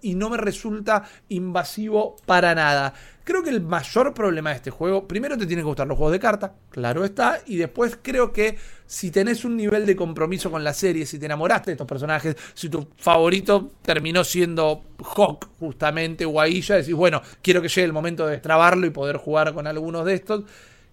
[0.01, 2.93] Y no me resulta invasivo para nada.
[3.23, 6.13] Creo que el mayor problema de este juego, primero te tienen que gustar los juegos
[6.13, 10.63] de carta, claro está, y después creo que si tenés un nivel de compromiso con
[10.63, 14.83] la serie, si te enamoraste de estos personajes, si tu favorito terminó siendo
[15.15, 19.17] Hawk justamente o Aisha, decís, bueno, quiero que llegue el momento de destrabarlo y poder
[19.17, 20.45] jugar con algunos de estos,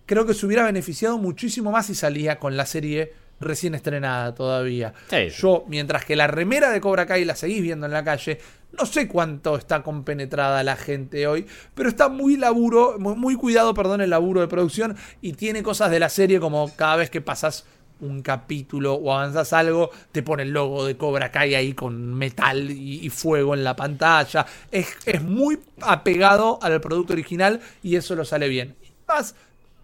[0.05, 4.95] creo que se hubiera beneficiado muchísimo más si salía con la serie recién estrenada todavía.
[5.39, 8.39] Yo, mientras que la remera de Cobra Kai la seguís viendo en la calle,
[8.79, 14.01] no sé cuánto está compenetrada la gente hoy, pero está muy laburo, muy, cuidado, perdón,
[14.01, 17.65] el laburo de producción y tiene cosas de la serie como cada vez que pasas
[18.01, 22.71] un capítulo o avanzas algo, te pone el logo de Cobra Kai ahí con metal
[22.71, 24.45] y, fuego en la pantalla.
[24.71, 28.77] Es, es, muy apegado al producto original y eso lo sale bien.
[29.09, 29.35] Más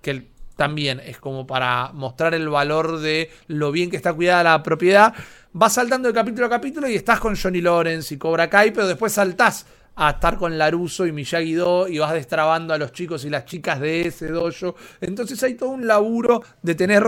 [0.03, 0.27] que
[0.57, 5.15] también es como para mostrar el valor de lo bien que está cuidada la propiedad.
[5.55, 8.87] Vas saltando de capítulo a capítulo y estás con Johnny Lawrence y Cobra Kai, pero
[8.87, 13.29] después saltás a estar con Laruso y Miyagi-Do y vas destrabando a los chicos y
[13.29, 14.77] las chicas de ese dojo.
[15.03, 17.05] Entonces hay todo un laburo de tener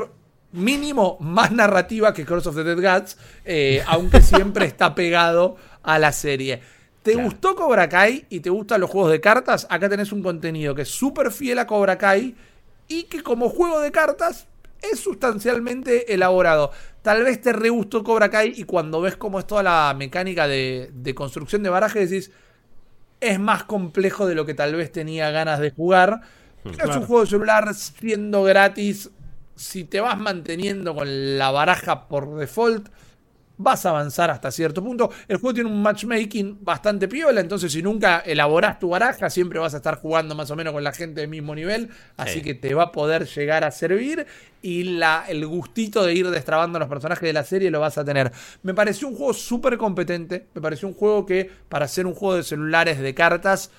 [0.53, 3.17] mínimo más narrativa que Cross of the Dead Gods,
[3.47, 6.61] eh, aunque siempre está pegado a la serie.
[7.03, 9.67] ¿Te gustó Cobra Kai y te gustan los juegos de cartas?
[9.71, 12.35] Acá tenés un contenido que es súper fiel a Cobra Kai
[12.89, 14.49] y que como juego de cartas
[14.93, 16.71] es sustancialmente elaborado.
[17.03, 20.47] Tal vez te re gustó Cobra Kai y cuando ves cómo es toda la mecánica
[20.49, 22.31] de, construcción de baraje decís,
[23.21, 26.21] es más complejo de lo que tal vez tenía ganas de jugar.
[26.65, 26.71] Hmm.
[26.71, 29.11] Es un juego de celular siendo gratis.
[29.57, 32.89] Si te vas manteniendo con la baraja por default,
[33.57, 35.11] vas a avanzar hasta cierto punto.
[35.29, 39.75] El juego tiene un matchmaking bastante piola, entonces si nunca elaborás tu baraja, siempre vas
[39.75, 42.75] a estar jugando más o menos con la gente del mismo nivel, así que te
[42.75, 44.27] va a poder llegar a servir
[44.63, 47.99] y la, el gustito de ir destrabando a los personajes de la serie lo vas
[47.99, 48.33] a tener.
[48.63, 52.37] Me pareció un juego súper competente, me pareció un juego que para ser un juego
[52.37, 53.71] de celulares de cartas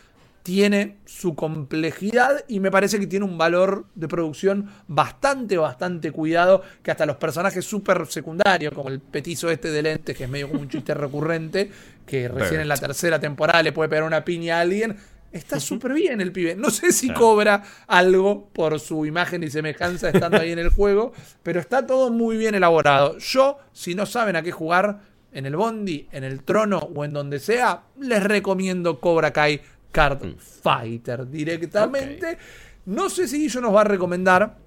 [0.45, 6.61] tiene su complejidad y me parece que tiene un valor de producción bastante, bastante cuidado,
[6.83, 10.47] que hasta los personajes súper secundarios, como el petizo este de lentes, que es medio
[10.49, 11.71] como un chiste recurrente,
[12.05, 14.95] que recién en la tercera temporada le puede pegar una piña a alguien,
[15.31, 16.55] está súper bien el pibe.
[16.55, 21.11] No sé si cobra algo por su imagen y semejanza estando ahí en el juego,
[21.41, 23.17] pero está todo muy bien elaborado.
[23.17, 24.99] Yo, si no saben a qué jugar,
[25.35, 29.61] en el Bondi, en el Trono o en donde sea, les recomiendo Cobra Kai
[29.95, 30.35] Card.
[30.37, 32.37] Fighter directamente.
[32.85, 34.57] No sé si Guillo nos va a recomendar,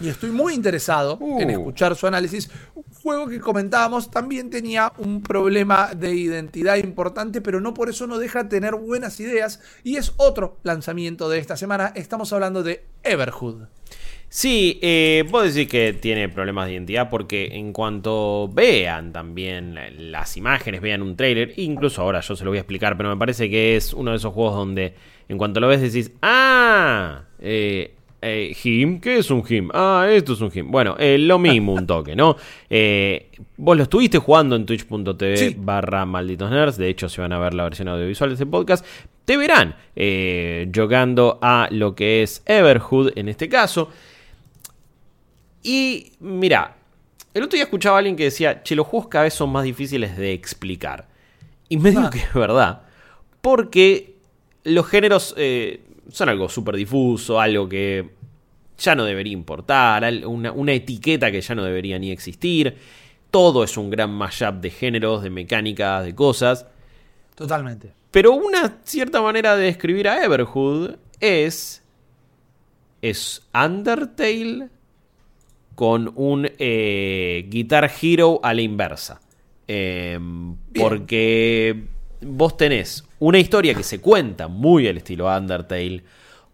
[0.00, 1.52] y estoy muy interesado en uh.
[1.52, 2.50] escuchar su análisis.
[2.74, 8.06] Un juego que comentábamos también tenía un problema de identidad importante, pero no por eso
[8.06, 9.60] no deja de tener buenas ideas.
[9.84, 11.92] Y es otro lanzamiento de esta semana.
[11.94, 13.66] Estamos hablando de Everhood.
[14.34, 19.78] Sí, eh, puedo decir que tiene problemas de identidad porque en cuanto vean también
[20.10, 23.18] las imágenes, vean un trailer, incluso ahora yo se lo voy a explicar, pero me
[23.18, 24.94] parece que es uno de esos juegos donde
[25.28, 29.00] en cuanto lo ves decís, ah, eh, eh, ¿Him?
[29.00, 29.68] ¿Qué es un Him?
[29.74, 30.70] Ah, esto es un Him.
[30.70, 32.36] Bueno, eh, lo mismo un toque, ¿no?
[32.74, 33.28] Eh,
[33.58, 36.78] vos lo estuviste jugando en twitch.tv barra malditos nerds.
[36.78, 38.86] De hecho, si van a ver la versión audiovisual de este podcast,
[39.26, 39.76] te verán
[40.74, 43.90] jugando a lo que es Everhood en este caso.
[45.62, 46.76] Y mira,
[47.34, 49.64] el otro día escuchaba a alguien que decía, che, los juegos cada vez son más
[49.64, 51.08] difíciles de explicar.
[51.68, 52.10] Y me digo ah.
[52.10, 52.82] que es verdad.
[53.40, 54.16] Porque
[54.64, 55.34] los géneros
[56.10, 58.10] son algo súper difuso, algo que
[58.78, 62.76] ya no debería importar, una, etiqueta que ya no debería ni existir.
[63.30, 66.66] Todo es un gran mashup de géneros, de mecánicas, de cosas.
[67.34, 67.94] Totalmente.
[68.10, 71.82] Pero una cierta manera de describir a Everhood es.
[73.00, 74.68] Es Undertale
[75.74, 79.20] con un eh, Guitar Hero a la inversa.
[79.68, 81.84] Em, porque
[82.20, 86.02] vos tenés una historia que se cuenta muy al estilo Undertale,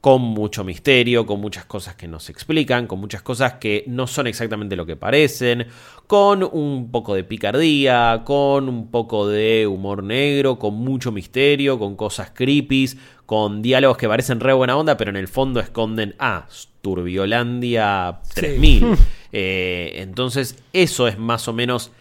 [0.00, 4.06] con mucho misterio, con muchas cosas que no se explican, con muchas cosas que no
[4.06, 5.66] son exactamente lo que parecen,
[6.06, 11.96] con un poco de picardía, con un poco de humor negro, con mucho misterio, con
[11.96, 12.90] cosas creepy,
[13.26, 16.48] con diálogos que parecen re buena onda, pero en el fondo esconden a ah,
[16.80, 18.96] Turbiolandia 3000.
[19.30, 21.92] Eh, entonces, eso es más o menos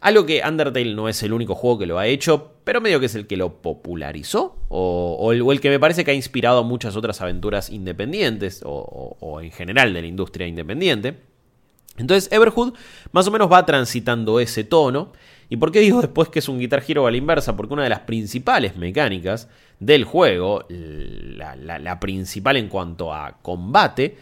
[0.00, 3.06] algo que Undertale no es el único juego que lo ha hecho, pero medio que
[3.06, 7.20] es el que lo popularizó, o, el, que me parece que ha inspirado muchas otras
[7.20, 11.18] aventuras independientes, o, en general de la industria independiente.
[11.98, 12.72] Entonces Everhood
[13.12, 15.12] más o menos va transitando ese tono.
[15.50, 17.56] ¿Y por qué digo después que es un Guitar Hero a la inversa?
[17.56, 19.48] Porque una de las principales mecánicas
[19.80, 24.16] del juego, la principal en cuanto a combate,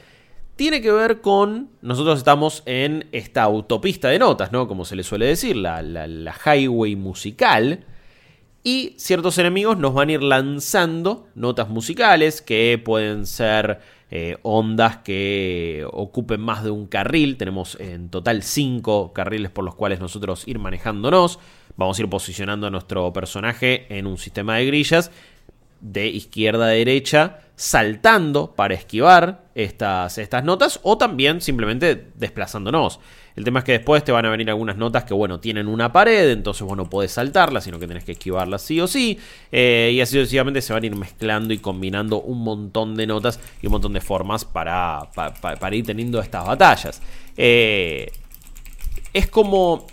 [0.59, 1.71] tiene que ver con.
[1.83, 4.67] Nosotros estamos en esta autopista de notas, ¿no?
[4.67, 7.85] Como se le suele decir, la, highway musical.
[8.65, 13.79] Y ciertos enemigos nos van a ir lanzando notas musicales que pueden ser
[14.11, 17.37] eh, ondas que ocupen más de un carril.
[17.37, 21.39] Tenemos en total cinco carriles por los cuales nosotros ir manejándonos.
[21.77, 25.13] Vamos a ir posicionando a nuestro personaje en un sistema de grillas
[25.81, 33.01] de izquierda a derecha saltando para esquivar estas, estas notas o también simplemente desplazándonos.
[33.35, 35.93] El tema es que después te van a venir algunas notas que, bueno, tienen una
[35.93, 39.19] pared, entonces vos no podés saltarlas, sino que tenés que esquivarlas sí o sí.
[39.51, 43.41] Eh, y así sucesivamente se van a ir mezclando y combinando un montón de notas
[43.61, 47.03] y un montón de formas para, para, ir teniendo estas batallas.
[47.37, 48.13] Eh,
[49.13, 49.89] es como...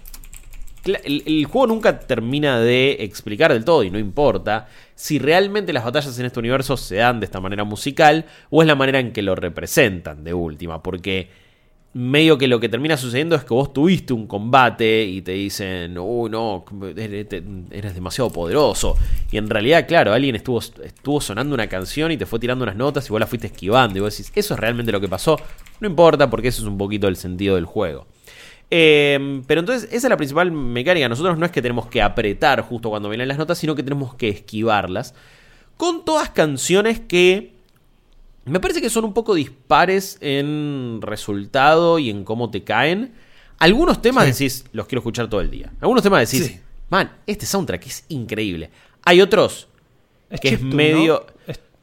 [0.86, 6.18] el juego nunca termina de explicar del todo y no importa si realmente las batallas
[6.20, 9.22] en este universo se dan de esta manera musical o es la manera en que
[9.22, 11.30] lo representan de última, porque
[11.96, 15.98] medio que lo que termina sucediendo es que vos tuviste un combate y te dicen,
[15.98, 16.66] uy, no,
[16.96, 18.98] eres demasiado poderoso.
[19.32, 22.76] Y en realidad, claro, alguien estuvo, estuvo sonando una canción y te fue tirando unas
[22.76, 23.98] notas y vos la fuiste esquivando.
[23.98, 25.40] Y vos decís, eso es realmente lo que pasó.
[25.80, 28.08] No importa porque eso es un poquito el sentido del juego.
[28.70, 31.08] Em, pero entonces, esa es la principal mecánica.
[31.08, 34.16] Nosotros no es que tenemos que apretar justo cuando vienen las notas, sino que tenemos
[34.16, 35.14] que esquivarlas.
[35.78, 37.56] Con todas canciones que
[38.46, 43.14] me parece que son un poco dispares en resultado y en cómo te caen.
[43.58, 45.72] Algunos temas decís, los quiero escuchar todo el día.
[45.82, 46.60] Algunos temas decís,
[46.90, 48.70] man, este soundtrack es increíble.
[49.04, 49.68] Hay otros
[50.42, 51.26] que es medio.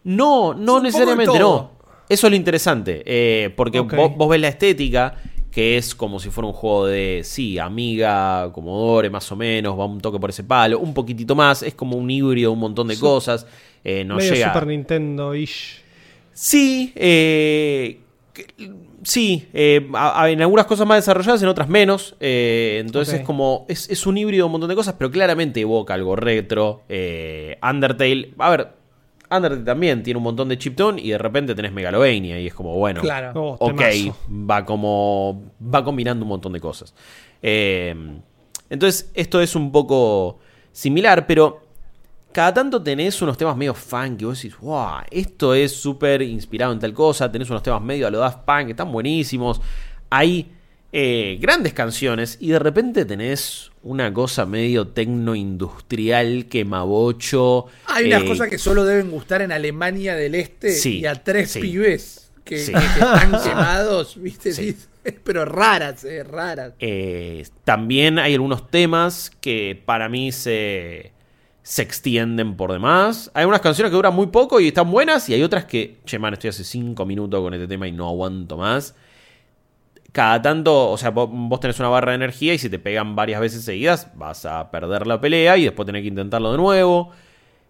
[0.05, 0.55] ¿no?
[0.55, 1.73] No, necesariamente, no.
[2.09, 3.03] Eso es lo interesante.
[3.07, 5.17] Eh, porque vos, ves la estética
[5.53, 9.85] que es como si fuera un juego de, sí, Amiga, Commodore, más o menos, va
[9.85, 12.99] un toque por ese palo, un poquitito más, es como un híbrido, un montón de
[12.99, 13.47] cosas.
[13.85, 14.51] Eh, no llega...
[14.51, 15.83] Super Nintendo-ish.
[16.33, 18.01] Sí, eh,
[19.03, 22.17] sí, eh, en algunas cosas más desarrolladas, en otras menos.
[22.19, 26.17] entonces es como, es, es, un híbrido, un montón de cosas, pero claramente evoca algo
[26.17, 26.85] retro.
[26.89, 28.69] Undertale, a ver,
[29.33, 32.75] Undertale también tiene un montón de chiptune y de repente tenés Megalovania y es como,
[32.77, 33.33] bueno, claro.
[33.35, 33.83] Oh, ok,
[34.31, 36.95] va como, va combinando un montón de cosas.
[37.43, 37.95] Eh,
[38.71, 40.39] entonces, esto es un poco
[40.73, 41.63] similar, pero
[42.33, 44.25] cada tanto tenés unos temas medio funky.
[44.25, 47.31] Vos decís, wow, esto es súper inspirado en tal cosa.
[47.31, 49.61] Tenés unos temas medio a lo Daft Punk, que están buenísimos.
[50.09, 50.51] Hay
[50.95, 57.67] eh, grandes canciones y de repente tenés una cosa medio tecno-industrial, quemabocho.
[57.87, 61.57] Hay unas eh, cosas que solo deben gustar en Alemania del Este y a tres
[61.57, 62.31] pibes.
[62.45, 64.77] que, están quemados, ¿viste?
[65.25, 66.75] pero raras, eh, raras.
[67.65, 71.13] También hay algunos temas que para mí se,
[71.63, 73.31] se extienden por demás.
[73.33, 76.19] Hay unas canciones que duran muy poco y están buenas, y hay otras que, che,
[76.19, 78.95] man, estoy hace 5 minutos con este tema y no aguanto más.
[80.13, 83.41] Cada tanto, o sea, vos, tenés una barra de energía y si te pegan varias
[83.41, 87.11] veces seguidas, vas a perder la pelea y después tenés que intentarlo de nuevo.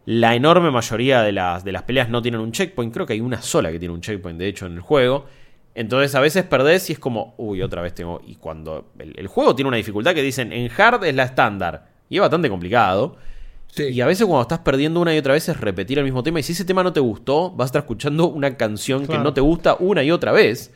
[0.07, 2.93] La enorme mayoría de las, de las peleas no tienen un checkpoint.
[2.93, 5.27] Creo que hay una sola que tiene un checkpoint, de hecho, en el juego.
[5.75, 8.21] Entonces a veces perdés y es como, uy, otra vez tengo.
[8.27, 11.87] Y cuando el, juego tiene una dificultad que dicen en hard es la estándar.
[12.09, 13.17] Y es bastante complicado.
[13.77, 16.41] Y a veces cuando estás perdiendo una y otra vez es repetir el mismo tema.
[16.41, 19.33] Y si ese tema no te gustó, vas a estar escuchando una canción que no
[19.33, 20.73] te gusta una y otra vez.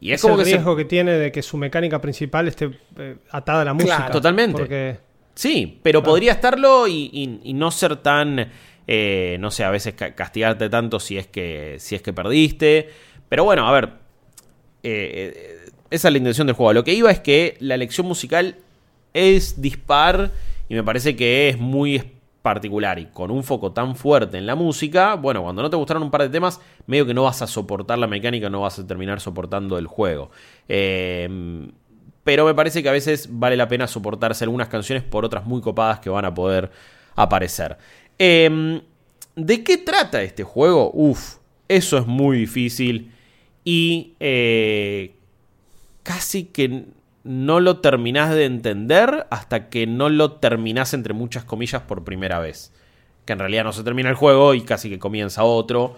[0.00, 3.62] Y es, como el riesgo que tiene de que su mecánica principal esté eh, atada
[3.62, 4.10] a la música.
[4.10, 4.98] totalmente.
[5.34, 8.50] Sí, pero podría estarlo y, no ser tan,
[8.86, 12.88] eh, no sé, a veces castigarte tanto si es que, si es que perdiste.
[13.28, 13.90] Pero bueno, a ver,
[14.82, 16.72] eh, esa es la intención del juego.
[16.72, 18.56] Lo que iba es que la elección musical
[19.12, 20.32] es dispar
[20.68, 22.13] y me parece que es muy
[22.44, 26.02] particular y con un foco tan fuerte en la música, bueno, cuando no te gustaron
[26.02, 28.86] un par de temas, medio que no vas a soportar la mecánica, no vas a
[28.86, 30.30] terminar soportando el juego.
[30.68, 31.66] Eh,
[32.22, 35.62] pero me parece que a veces vale la pena soportarse algunas canciones por otras muy
[35.62, 36.70] copadas que van a poder
[37.16, 37.78] aparecer.
[38.18, 38.82] Em,
[39.34, 40.90] ¿De qué trata este juego?
[40.92, 41.36] Uf,
[41.66, 43.10] eso es muy difícil
[43.64, 45.14] y eh,
[46.02, 46.84] casi que
[47.24, 52.38] no lo terminás de entender hasta que no lo terminás entre muchas comillas por primera
[52.38, 52.72] vez.
[53.24, 55.96] Que en realidad no se termina el juego y casi que comienza otro.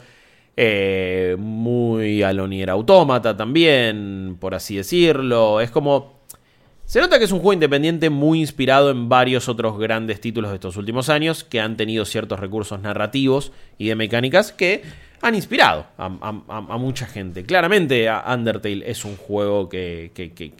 [0.57, 5.61] Eh, muy alonier autómata también, por así decirlo.
[5.61, 6.16] Es como...
[6.85, 10.55] Se nota que es un juego independiente muy inspirado en varios otros grandes títulos de
[10.55, 14.83] estos últimos años que han tenido ciertos recursos narrativos y de mecánicas que
[15.23, 16.09] han inspirado a,
[16.79, 17.45] mucha gente.
[17.45, 20.11] Claramente, Undertale es un juego que,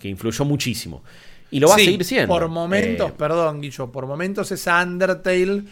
[0.03, 1.03] influyó muchísimo.
[1.51, 2.29] Y lo va a seguir siendo.
[2.29, 5.63] Por momentos, eh, perdón, Guillo, por momentos es Undertale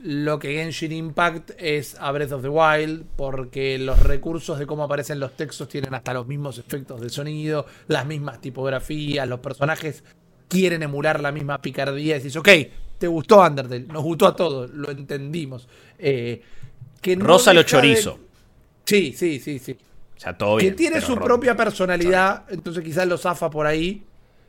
[0.00, 4.84] lo que Genshin Impact es a Breath of the Wild, porque los recursos de cómo
[4.84, 10.04] aparecen los textos tienen hasta los mismos efectos de sonido, las mismas tipografías, los personajes
[10.46, 12.16] quieren emular la misma picardía.
[12.16, 12.48] Y dices, ok,
[12.96, 15.68] te gustó Undertale, nos gustó a todos, lo entendimos.
[15.98, 16.42] Eh,
[17.00, 18.20] que Rosa lo chorizo.
[18.88, 19.76] Sí, sí, sí, sí.
[20.16, 20.70] O sea, todo bien.
[20.70, 24.02] Que tiene su propia personalidad, entonces quizás lo zafa por ahí,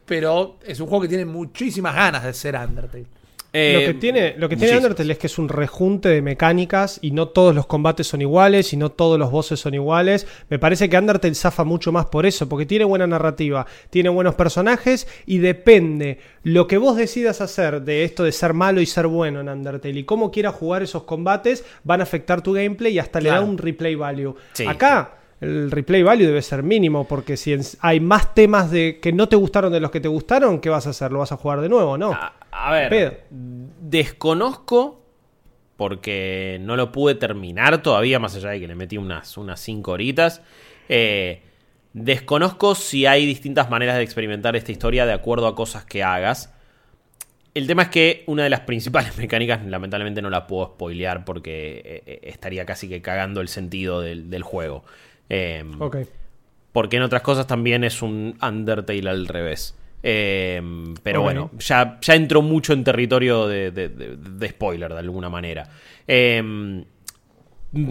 [0.06, 3.06] pero es un juego que tiene muchísimas ganas de ser Undertale.
[3.52, 7.00] Eh, lo que tiene, lo que tiene Undertale es que es un rejunte de mecánicas
[7.02, 10.28] y no todos los combates son iguales y no todos los bosses son iguales.
[10.50, 14.36] Me parece que Undertale zafa mucho más por eso, porque tiene buena narrativa, tiene buenos
[14.36, 19.08] personajes y depende lo que vos decidas hacer de esto de ser malo y ser
[19.08, 23.00] bueno en Undertale y cómo quieras jugar esos combates van a afectar tu gameplay y
[23.00, 24.36] hasta le da un replay value.
[24.68, 29.30] Acá el replay value debe ser mínimo, porque si hay más temas de que no
[29.30, 31.12] te gustaron de los que te gustaron, ¿qué vas a hacer?
[31.12, 31.98] ¿Lo vas a jugar de nuevo?
[31.98, 32.18] No.
[32.62, 35.02] A, ver, desconozco,
[35.78, 40.42] porque no lo pude terminar todavía, más allá de que le metí unas 5 horitas.
[40.90, 41.42] Eh,
[41.94, 46.54] desconozco si hay distintas maneras de experimentar esta historia de acuerdo a cosas que hagas.
[47.54, 51.82] El tema es que una de las principales mecánicas, lamentablemente no la puedo spoilear porque
[51.86, 54.84] eh, eh, estaría casi que cagando el sentido del juego.
[55.30, 55.98] Em, ok.
[56.72, 59.76] Porque en otras cosas también es un Undertale al revés.
[60.02, 65.70] Em, pero bueno, ya, ya entró mucho en territorio de, spoiler de alguna manera.
[66.08, 66.86] Em,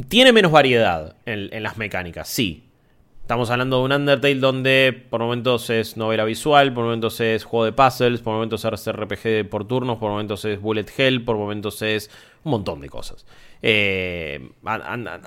[0.09, 2.65] tiene menos variedad en, las mecánicas, sí.
[3.21, 7.67] Estamos hablando de un Undertale donde por momentos es novela visual, por momentos es juego
[7.67, 11.83] de puzzles, por momentos es RPG por turnos, por momentos es bullet hell, por momentos
[11.83, 12.11] es
[12.45, 13.27] un montón de cosas.
[13.61, 14.51] Eh,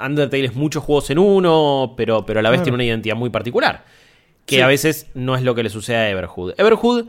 [0.03, 3.29] Undertale es muchos juegos en uno, pero, pero a la vez tiene una identidad muy
[3.29, 3.85] particular.
[4.57, 6.53] Que a veces no es lo que le sucede a Everhood.
[6.57, 7.07] Everhood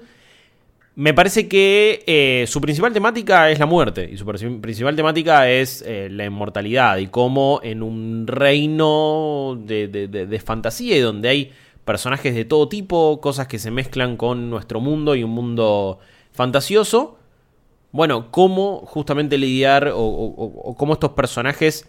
[0.95, 5.82] me parece que eh, su principal temática es la muerte y su principal temática es
[5.86, 11.53] eh, la inmortalidad y cómo en un reino de, de, fantasía y donde hay
[11.86, 15.99] personajes de todo tipo, cosas que se mezclan con nuestro mundo y un mundo
[16.32, 17.16] fantasioso,
[17.90, 21.88] bueno, cómo justamente lidiar o, cómo estos personajes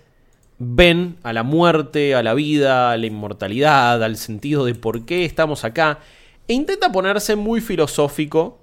[0.60, 5.26] ven a la muerte, a la vida, a la inmortalidad, al sentido de por qué
[5.26, 5.99] estamos acá.
[6.47, 8.60] E intenta ponerse muy filosófico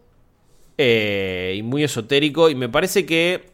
[0.78, 2.51] eh, y muy esotérico.
[2.51, 3.51] Y me parece que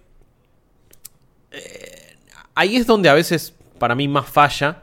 [1.51, 2.17] eh,
[2.55, 4.83] ahí es donde a veces para mí más falla.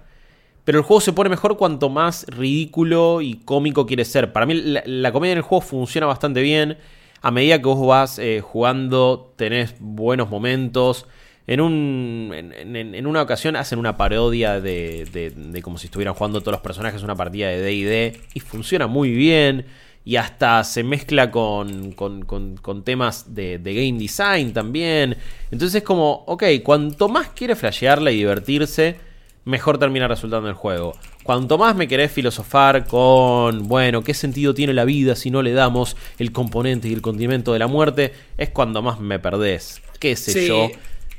[0.64, 4.32] Pero el juego se pone mejor cuanto más ridículo y cómico quiere ser.
[4.32, 6.78] Para mí la, comedia en el juego funciona bastante bien
[7.22, 11.06] a medida que vos vas eh, jugando tenés buenos momentos.
[11.46, 16.54] En, un, en, una ocasión hacen una parodia de, de, como si estuvieran jugando todos
[16.54, 19.66] los personajes una partida de DD y funciona muy bien
[20.06, 25.18] y hasta se mezcla con, con, con, temas de, de, game design también.
[25.52, 28.98] Entonces es como, ok, cuanto más quiere flashearla y divertirse,
[29.46, 30.94] mejor termina resultando el juego.
[31.24, 35.54] Cuanto más me querés filosofar con, bueno, ¿qué sentido tiene la vida si no le
[35.54, 38.14] damos el componente y el condimento de la muerte?
[38.38, 39.82] Es cuando más me perdés.
[40.00, 40.70] ¿Qué sé yo?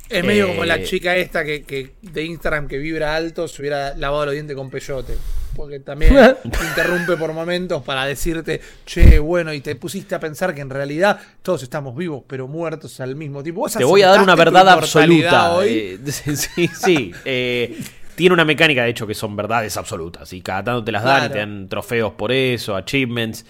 [0.09, 3.95] Es medio como la eh, chica esta que, de Instagram que vibra alto se hubiera
[3.95, 5.15] lavado los dientes con peyote.
[5.55, 10.61] Porque también interrumpe por momentos para decirte, che, bueno, y te pusiste a pensar que
[10.61, 13.67] en realidad todos estamos vivos, pero muertos al mismo tiempo.
[13.69, 15.53] Te voy a dar una verdad absoluta.
[15.53, 15.99] Hoy?
[16.05, 17.11] Eh, sí, sí.
[17.23, 17.79] Eh,
[18.15, 20.31] tiene una mecánica, de hecho, que son verdades absolutas.
[20.33, 23.45] Y cada tanto te las dan y te dan trofeos por eso, achievements.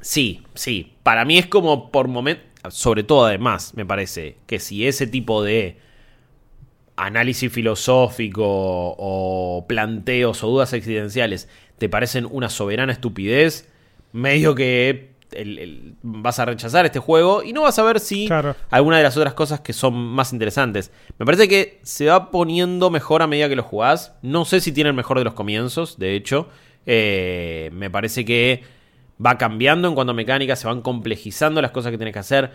[0.00, 0.92] sí, sí.
[1.02, 5.42] Para mí es como por momentos sobre todo además, me parece, que si ese tipo
[5.42, 5.78] de
[6.96, 11.48] análisis filosófico o planteos o dudas existenciales
[11.78, 13.68] te parecen una soberana estupidez,
[14.12, 15.12] medio que
[16.02, 18.28] vas a rechazar este juego y no vas a ver si
[18.70, 20.92] alguna de las otras cosas que son más interesantes.
[21.18, 24.14] Me parece que se va poniendo mejor a medida que lo jugás.
[24.22, 26.48] No sé si tiene el mejor de los comienzos, de hecho.
[26.84, 28.62] Eh, me parece que
[29.24, 32.50] va cambiando en cuanto a mecánica, se van complejizando las cosas que tienes que hacer.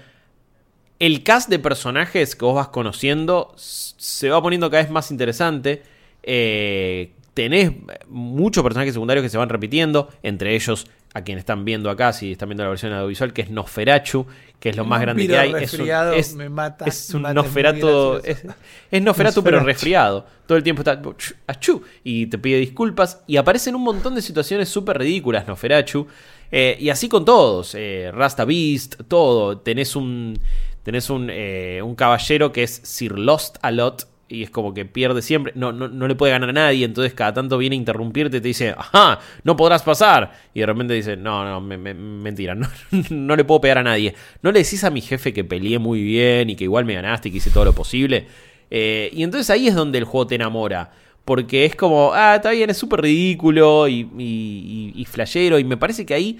[0.99, 5.83] El cast de personajes que vos vas conociendo se va poniendo cada vez más interesante.
[6.23, 7.71] Eh, tenés
[8.07, 12.31] muchos personajes secundarios que se van repitiendo, entre ellos a quien están viendo acá, si
[12.31, 14.25] están viendo la versión audiovisual, que es Nosferachu,
[14.59, 15.53] que es lo más grande que hay.
[15.59, 20.25] Es un, es, me mata, es un Nosferatu, es, Nosferatu pero resfriado.
[20.45, 21.01] Todo el tiempo está
[21.45, 23.21] achú, y te pide disculpas.
[23.27, 26.07] Y aparecen un montón de situaciones súper ridículas Nosferachu.
[26.51, 29.59] Eh, y así con todos, eh, Rasta Beast, todo.
[29.59, 30.39] Tenés un,
[30.83, 34.83] tenés un, eh, un caballero que es Sir Lost a lot, y es como que
[34.83, 37.77] pierde siempre, no, no, no, le puede ganar a nadie, entonces cada tanto viene a
[37.77, 40.33] interrumpirte y te dice, ajá, no podrás pasar.
[40.53, 42.67] Y de repente dice, no, no, mentira, no,
[43.09, 44.15] no, le puedo pegar a nadie.
[44.41, 47.29] ¿No le decís a mi jefe que peleé muy bien y que igual me ganaste
[47.29, 48.27] y que hice todo lo posible?
[48.69, 50.91] y entonces ahí es donde el juego te enamora.
[51.27, 55.59] Porque es como, ah, está bien, es súper ridículo y, y, y, flashero.
[55.59, 56.39] Y me parece que ahí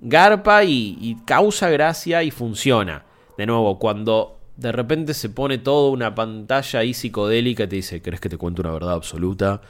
[0.00, 3.04] garpa y, causa gracia y funciona.
[3.36, 8.02] De nuevo, cuando de repente se pone toda una pantalla ahí psicodélica y te dice,
[8.02, 9.62] ¿crees que te cuento una verdad absoluta?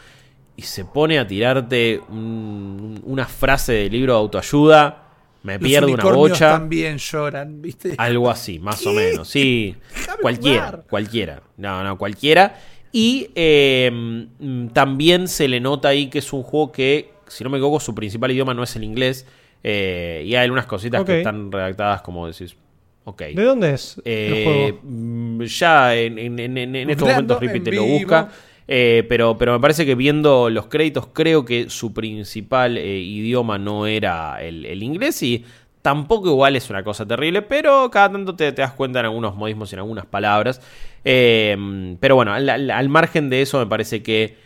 [0.57, 5.05] Y se pone a tirarte una frase del libro de autoayuda.
[5.43, 6.51] Me pierdo una bocha.
[6.51, 7.95] también lloran, ¿viste?
[7.97, 9.27] Algo así, más o menos.
[9.27, 9.75] Sí,
[10.21, 11.43] cualquiera, cualquiera.
[11.57, 12.61] No, no, cualquiera.
[12.93, 14.29] Y em,
[14.73, 17.95] también se le nota ahí que es un juego que, si no me equivoco, su
[17.95, 19.27] principal idioma no es el inglés.
[19.63, 22.57] Eh, y hay algunas cositas que están redactadas como decís.
[23.05, 23.23] Ok.
[23.35, 24.81] ¿De dónde es el eh, juego?
[24.83, 28.29] Mm, ya en, estos momentos Rippy te lo busca.
[28.73, 33.87] Eh, pero, pero me parece que viendo los créditos, creo que su principal idioma no
[33.87, 35.23] era el, inglés.
[35.23, 35.45] Y
[35.83, 37.43] tampoco igual es una cosa terrible.
[37.43, 40.61] Pero cada tanto te, das cuenta en algunos modismos y en algunas palabras.
[41.05, 44.37] Em, pero bueno, al, margen de eso me parece que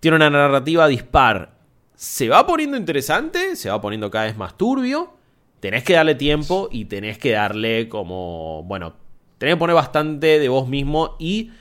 [0.00, 1.52] tiene una narrativa dispar.
[1.94, 5.14] Se va poniendo interesante, se va poniendo cada vez más turbio.
[5.60, 8.94] Tenés que darle tiempo y tenés que darle como, bueno,
[9.38, 11.52] tenés que poner bastante de vos mismo y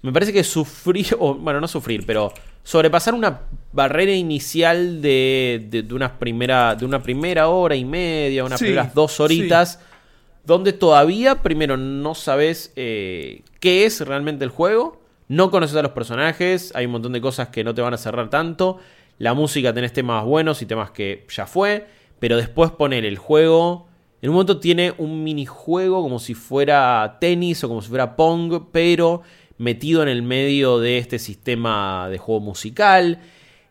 [0.00, 3.40] me parece que sufrir, o bueno, no sufrir, pero sobrepasar una
[3.74, 9.18] barrera inicial de, de, una, primera, de una primera hora y media, unas primeras dos
[9.18, 9.80] horitas
[10.44, 15.90] donde todavía, primero, no sabes eh, qué es realmente el juego, no conoces a los
[15.90, 18.78] personajes, hay un montón de cosas que no te van a cerrar tanto,
[19.18, 21.88] la música tenés temas buenos y temas que ya fue,
[22.20, 23.88] pero después poner el juego,
[24.22, 28.66] en un momento tiene un minijuego como si fuera tenis o como si fuera Pong,
[28.70, 29.22] pero
[29.58, 33.20] metido en el medio de este sistema de juego musical.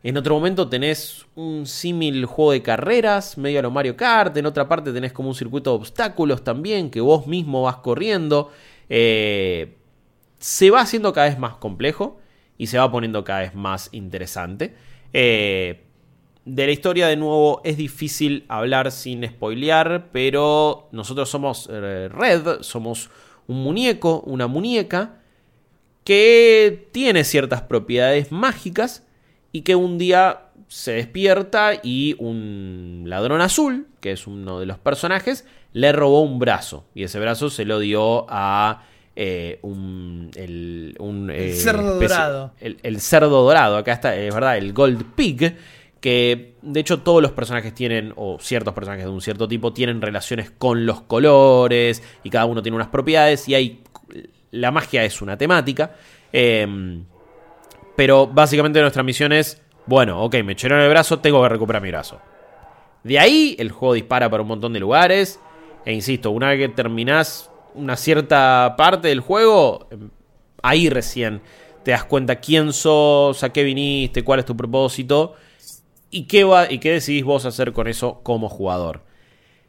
[0.04, 4.36] En otro momento tenés un símil juego de carreras, medio a lo Mario Kart.
[4.36, 8.52] En otra parte tenés como un circuito de obstáculos también, que vos mismo vas corriendo.
[8.90, 9.78] Eh,
[10.40, 12.20] se va haciendo cada vez más complejo
[12.58, 14.76] y se va poniendo cada vez más interesante.
[15.14, 15.86] Eh,
[16.44, 22.62] de la historia, de nuevo, es difícil hablar sin spoilear, pero nosotros somos eh, Red,
[22.62, 23.10] somos
[23.48, 25.22] un muñeco, una muñeca,
[26.04, 29.03] que tiene ciertas propiedades mágicas
[29.54, 34.80] y que un día se despierta y un ladrón azul, que es uno de los
[34.80, 36.86] personajes, le robó un brazo.
[36.94, 38.84] Y ese brazo se lo dio a
[39.16, 40.98] eh, un, el,
[41.32, 42.52] eh, cerdo dorado.
[42.60, 45.56] El, cerdo dorado, acá está, es verdad, el Gold Pig.
[46.02, 50.02] Que de hecho todos los personajes tienen, o ciertos personajes de un cierto tipo, tienen
[50.02, 53.48] relaciones con los colores y cada uno tiene unas propiedades.
[53.48, 53.84] Y hay
[54.52, 55.96] la magia es una temática.
[56.32, 57.06] Em,
[57.96, 61.90] pero básicamente nuestra misión es, bueno, ok, me echaron el brazo, tengo que recuperar mi
[61.90, 62.20] brazo.
[63.04, 65.40] De ahí el juego dispara para un montón de lugares.
[65.86, 70.10] E insisto, una vez que terminás una cierta parte del juego, em,
[70.62, 71.42] ahí recién
[71.84, 75.36] te das cuenta quién sos, a qué viniste, cuál es tu propósito
[76.10, 79.02] y qué, va, y qué decidís vos hacer con eso como jugador.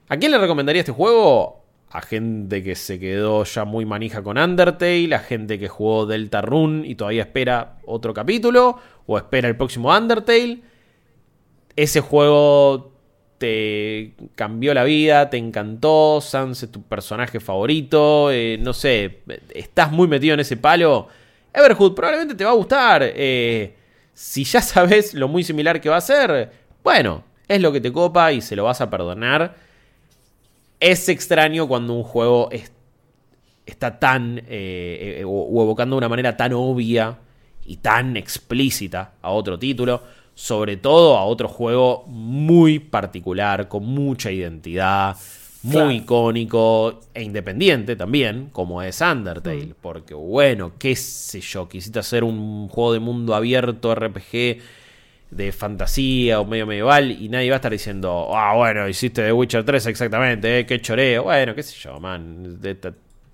[0.08, 1.63] ¿A quién le recomendaría este juego?
[1.94, 6.42] A gente que se quedó ya muy manija con Undertale, a gente que jugó Delta
[6.42, 10.58] Run y todavía espera otro capítulo, o espera el próximo Undertale.
[11.76, 12.90] Ese juego
[13.38, 19.20] te cambió la vida, te encantó, Sans es tu personaje favorito, eh, no sé,
[19.54, 21.06] estás muy metido en ese palo.
[21.52, 23.04] Everhood probablemente te va a gustar.
[23.04, 23.72] Eh,
[24.12, 26.50] si ya sabes lo muy similar que va a ser,
[26.82, 29.63] bueno, es lo que te copa y se lo vas a perdonar.
[30.84, 32.50] Es extraño cuando un juego
[33.64, 34.42] está tan.
[34.46, 37.18] Eh, o evocando de una manera tan obvia
[37.64, 40.02] y tan explícita a otro título
[40.34, 45.16] sobre todo a otro juego muy particular, con mucha identidad,
[45.62, 49.66] muy icónico e independiente también, como es Undertale.
[49.66, 49.74] Mm.
[49.80, 54.58] Porque, bueno, qué sé yo, quisiste hacer un juego de mundo abierto, RPG
[55.30, 59.32] de fantasía o medio medieval y nadie va a estar diciendo, ah, bueno, hiciste The
[59.32, 61.24] Witcher 3 exactamente, eh, qué choreo.
[61.24, 62.58] Bueno, qué sé yo, man.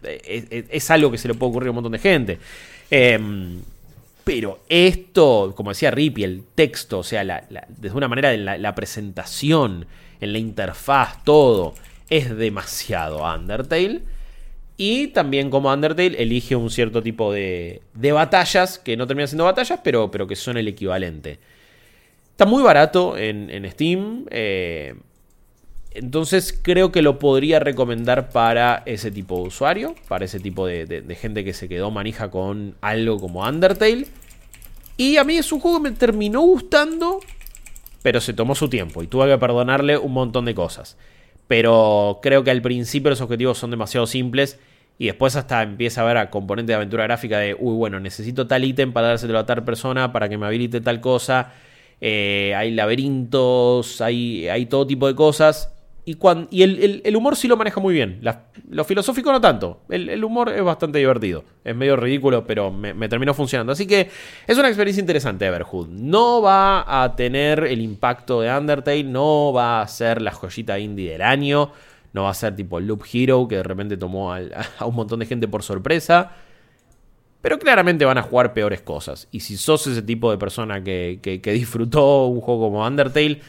[0.02, 2.38] Es, algo que se le puede ocurrir a un montón de gente.
[2.90, 3.18] Eh,
[4.24, 7.24] pero esto, como decía Rippy, el texto, o sea,
[7.68, 9.86] desde una manera de la, presentación,
[10.20, 11.74] en la interfaz, todo,
[12.08, 14.02] es demasiado Undertale.
[14.76, 19.44] Y también como Undertale elige un cierto tipo de, de batallas, que no terminan siendo
[19.44, 21.38] batallas, pero, pero, que son el equivalente.
[22.40, 24.24] Está muy barato en, Steam.
[24.30, 24.94] Eh,
[25.90, 31.04] entonces creo que lo podría recomendar para ese tipo de usuario, para ese tipo de,
[31.20, 34.06] gente que se quedó manija con algo como Undertale.
[34.96, 37.20] Y a mí es un juego que me terminó gustando,
[38.00, 40.96] pero se tomó su tiempo y tuve que perdonarle un montón de cosas.
[41.46, 44.58] Pero creo que al principio los objetivos son demasiado simples
[44.98, 48.46] y después hasta empieza a ver a componente de aventura gráfica de, uy, bueno, necesito
[48.46, 51.52] tal ítem para dárselo a tal persona, para que me habilite tal cosa.
[52.00, 55.72] Eh, hay laberintos, hay, todo tipo de cosas
[56.50, 58.20] y, el, humor sí lo maneja muy bien.
[58.68, 59.82] lo filosófico no tanto.
[59.88, 61.44] El, humor es bastante divertido.
[61.64, 63.72] Es medio ridículo, pero me, terminó funcionando.
[63.72, 64.08] Así que
[64.46, 65.88] es una experiencia interesante Everhood.
[65.88, 69.04] No va a tener el impacto de Undertale.
[69.04, 71.70] No va a ser la joyita indie del año.
[72.12, 74.40] No va a ser tipo Loop Hero, que de repente tomó a,
[74.84, 76.32] un montón de gente por sorpresa.
[77.42, 79.28] Pero claramente van a jugar peores cosas.
[79.30, 83.40] Y si sos ese tipo de persona que, que disfrutó un juego como Undertale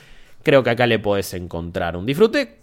[0.43, 2.61] creo que acá le podés encontrar un disfrute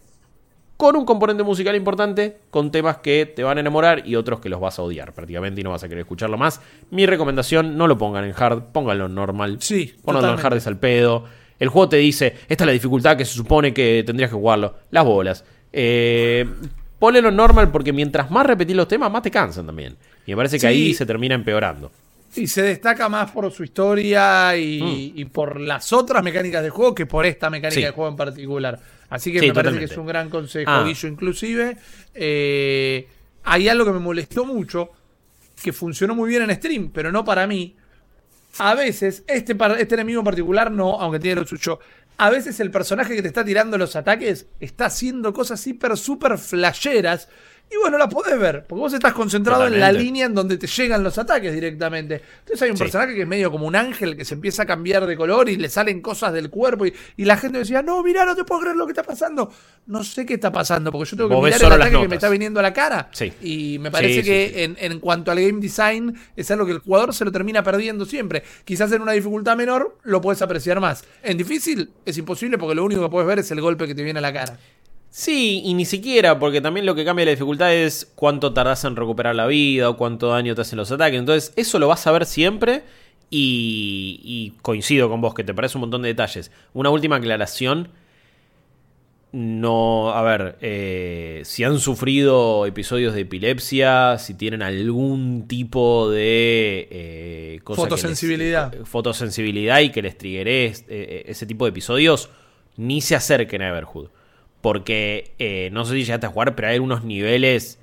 [0.76, 4.48] con un componente musical importante, con temas que te van a enamorar y otros que
[4.48, 6.60] los vas a odiar prácticamente y no vas a querer escucharlo más.
[6.92, 9.56] Mi recomendación, no lo pongan en hard, pónganlo en normal.
[9.60, 11.24] Sí, Pónganlo en hard es al pedo.
[11.58, 14.76] El juego te dice, esta es la dificultad que se supone que tendrías que jugarlo.
[14.92, 15.44] Las bolas.
[15.72, 16.48] Eh,
[17.00, 19.96] ponelo en normal porque mientras más repetís los temas, más te cansan también.
[20.28, 21.90] Y me parece que ahí se termina empeorando.
[22.36, 25.30] Y se destaca más por su historia y, mm.
[25.30, 28.78] por las otras mecánicas de juego que por esta mecánica de juego en particular.
[29.08, 30.70] Así que me parece que es un gran consejo.
[30.70, 30.84] Ah.
[30.86, 31.78] Y yo inclusive,
[32.14, 33.08] eh,
[33.42, 34.90] hay algo que me molestó mucho,
[35.62, 37.74] que funcionó muy bien en stream, pero no para mí.
[38.58, 41.78] A veces, este, este enemigo en particular no, aunque tiene lo suyo.
[42.18, 46.36] A veces el personaje que te está tirando los ataques está haciendo cosas hiper, super
[46.36, 47.30] flasheras
[47.70, 50.66] y bueno, la podés ver, porque vos estás concentrado en la línea en donde te
[50.66, 52.22] llegan los ataques directamente.
[52.38, 55.06] Entonces hay un personaje que es medio como un ángel que se empieza a cambiar
[55.06, 56.94] de color y le salen cosas del cuerpo y,
[57.28, 59.52] la gente decía, no, mira, no te puedo creer lo que está pasando.
[59.86, 62.30] No sé qué está pasando, porque yo tengo que mirar el ataque que me está
[62.30, 63.10] viniendo a la cara.
[63.42, 67.12] Y me parece que en, en, cuanto al game design es algo que el jugador
[67.14, 68.42] se lo termina perdiendo siempre.
[68.64, 71.04] Quizás en una dificultad menor lo puedes apreciar más.
[71.22, 74.02] En difícil es imposible porque lo único que puedes ver es el golpe que te
[74.02, 74.58] viene a la cara.
[75.18, 78.94] Sí, y ni siquiera, porque también lo que cambia la dificultad es cuánto tardas en
[78.94, 81.18] recuperar la vida o cuánto daño te hacen los ataques.
[81.18, 82.84] Entonces, eso lo vas a ver siempre.
[83.28, 86.52] Y, coincido con vos, que te parece un montón de detalles.
[86.72, 87.88] Una última aclaración.
[89.32, 96.86] No, a ver, eh, si han sufrido episodios de epilepsia, si tienen algún tipo de
[96.92, 98.72] eh, fotosensibilidad.
[98.84, 102.30] fotosensibilidad y que les triggeré eh, ese tipo de episodios,
[102.76, 104.10] ni se acerquen a Everhood.
[104.60, 107.78] Porque eh, no sé si llegaste a jugar, pero hay unos niveles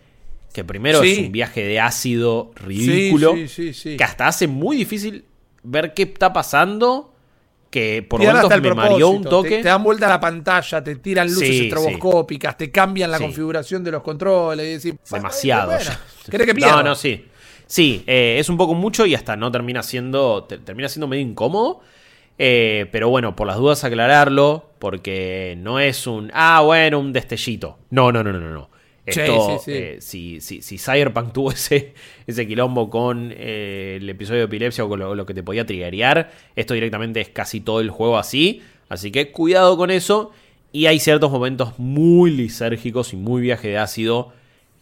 [0.53, 3.35] que primero es un viaje de ácido ridículo.
[3.35, 5.25] que hasta hace muy difícil
[5.63, 7.11] ver qué está pasando.
[7.69, 9.57] Que por momentos me mareó un toque.
[9.57, 14.01] Te, dan vuelta la pantalla, te tiran luces estroboscópicas, te cambian la configuración de los
[14.01, 14.85] controles.
[14.85, 15.73] Y Demasiado.
[16.29, 16.77] ¿Querés que pierda?
[16.77, 17.25] No, no, sí.
[17.67, 20.43] Sí, eh, es un poco mucho y hasta no termina siendo.
[20.43, 21.81] termina siendo medio incómodo.
[22.37, 26.31] Eh, pero bueno, por las dudas aclararlo, porque no es un.
[26.33, 27.77] Ah, bueno, un destellito.
[27.89, 28.69] No, no, no, no, no.
[29.05, 31.93] Esto, eh, si, si, si, Cyberpunk tuvo ese,
[32.25, 36.73] ese quilombo con el episodio de epilepsia o con lo, que te podía triggerear, esto
[36.73, 38.63] directamente es casi todo el juego así.
[38.89, 40.31] Así que cuidado con eso.
[40.71, 44.33] Y hay ciertos momentos muy lisérgicos y muy viaje de ácido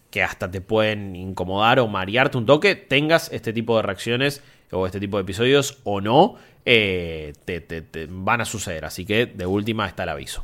[0.09, 4.43] que hasta te pueden incomodar o marearte un toque, tengas este tipo de reacciones
[4.73, 6.35] o este tipo de episodios o no,
[6.65, 8.85] eh, te, van a suceder.
[8.85, 10.43] Así que de última está el aviso.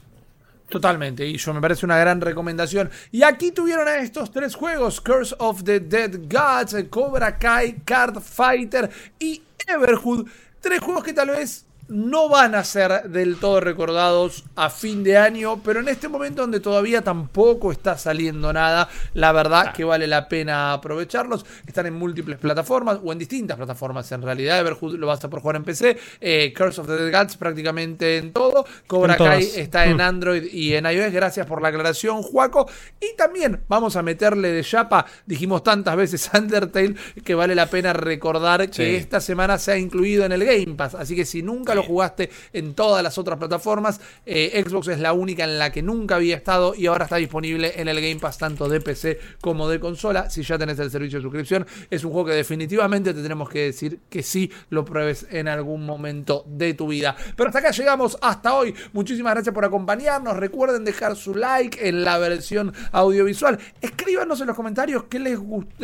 [0.69, 2.91] Totalmente, y yo me parece una gran recomendación.
[3.11, 8.21] Y aquí tuvieron a estos tres juegos: Curse of the Dead Gods, Cobra Kai, Card
[8.21, 10.27] Fighter y Everhood.
[10.61, 15.17] Tres juegos que tal vez no van a ser del todo recordados a fin de
[15.17, 20.07] año, pero en este momento donde todavía tampoco está saliendo nada, la verdad que vale
[20.07, 21.45] la pena aprovecharlos.
[21.65, 24.59] Están en múltiples plataformas o en distintas plataformas en realidad.
[24.59, 28.17] Everhood lo vas a por jugar en PC, eh, Curse of the Dead Gods prácticamente
[28.17, 28.65] en todo.
[28.87, 30.01] Cobra Kai está en mm.
[30.01, 31.11] Android y en iOS.
[31.11, 32.69] Gracias por la aclaración, Juaco.
[32.99, 37.93] Y también vamos a meterle de chapa, dijimos tantas veces Undertale, que vale la pena
[37.93, 40.95] recordar que esta semana se ha incluido en el Game Pass.
[40.95, 43.99] Así que si nunca lo jugaste en todas las otras plataformas.
[44.25, 47.73] Eh, Xbox es la única en la que nunca había estado y ahora está disponible
[47.75, 50.29] en el Game Pass tanto de PC como de consola.
[50.29, 53.65] Si ya tenés el servicio de suscripción, es un juego que definitivamente te tenemos que
[53.65, 57.15] decir que sí lo pruebes en algún momento de tu vida.
[57.35, 58.73] Pero hasta acá llegamos hasta hoy.
[58.93, 60.37] Muchísimas gracias por acompañarnos.
[60.37, 63.59] Recuerden dejar su like en la versión audiovisual.
[63.81, 65.39] Escríbanos en los comentarios qué les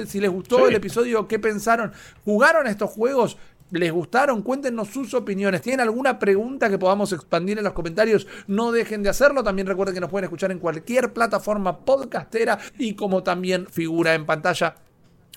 [0.07, 1.91] si les gustó el episodio, qué pensaron.
[2.23, 3.38] ¿Jugaron estos juegos?
[3.76, 4.41] ¿Les gustaron?
[4.41, 5.61] Cuéntenos sus opiniones.
[5.61, 8.26] ¿Tienen alguna pregunta que podamos expandir en los comentarios?
[8.47, 9.43] No dejen de hacerlo.
[9.43, 14.26] También recuerden que nos pueden escuchar en cualquier plataforma podcastera y como también figura en
[14.26, 14.76] pantalla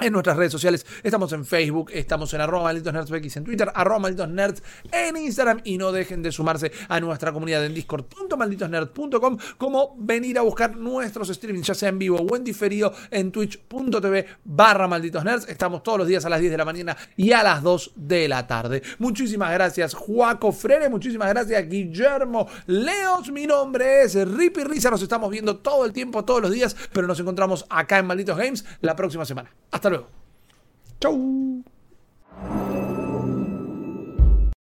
[0.01, 0.87] en nuestras redes sociales.
[1.03, 4.62] Estamos en Facebook, estamos en arroba malditos nerds en Twitter, arroba malditos nerds
[4.93, 10.43] en Instagram y no dejen de sumarse a nuestra comunidad en discord.malditosnerds.com como venir a
[10.43, 15.49] buscar nuestros streamings ya sea en vivo o en diferido en twitch.tv barra malditos nerds.
[15.49, 18.29] Estamos todos los días a las 10 de la mañana y a las 2 de
[18.29, 18.83] la tarde.
[18.99, 25.31] Muchísimas gracias Juaco Frere, muchísimas gracias Guillermo Leos, mi nombre es Rippy Risa, nos estamos
[25.31, 28.95] viendo todo el tiempo, todos los días, pero nos encontramos acá en Malditos Games la
[28.95, 29.51] próxima semana.
[29.97, 31.09] Hasta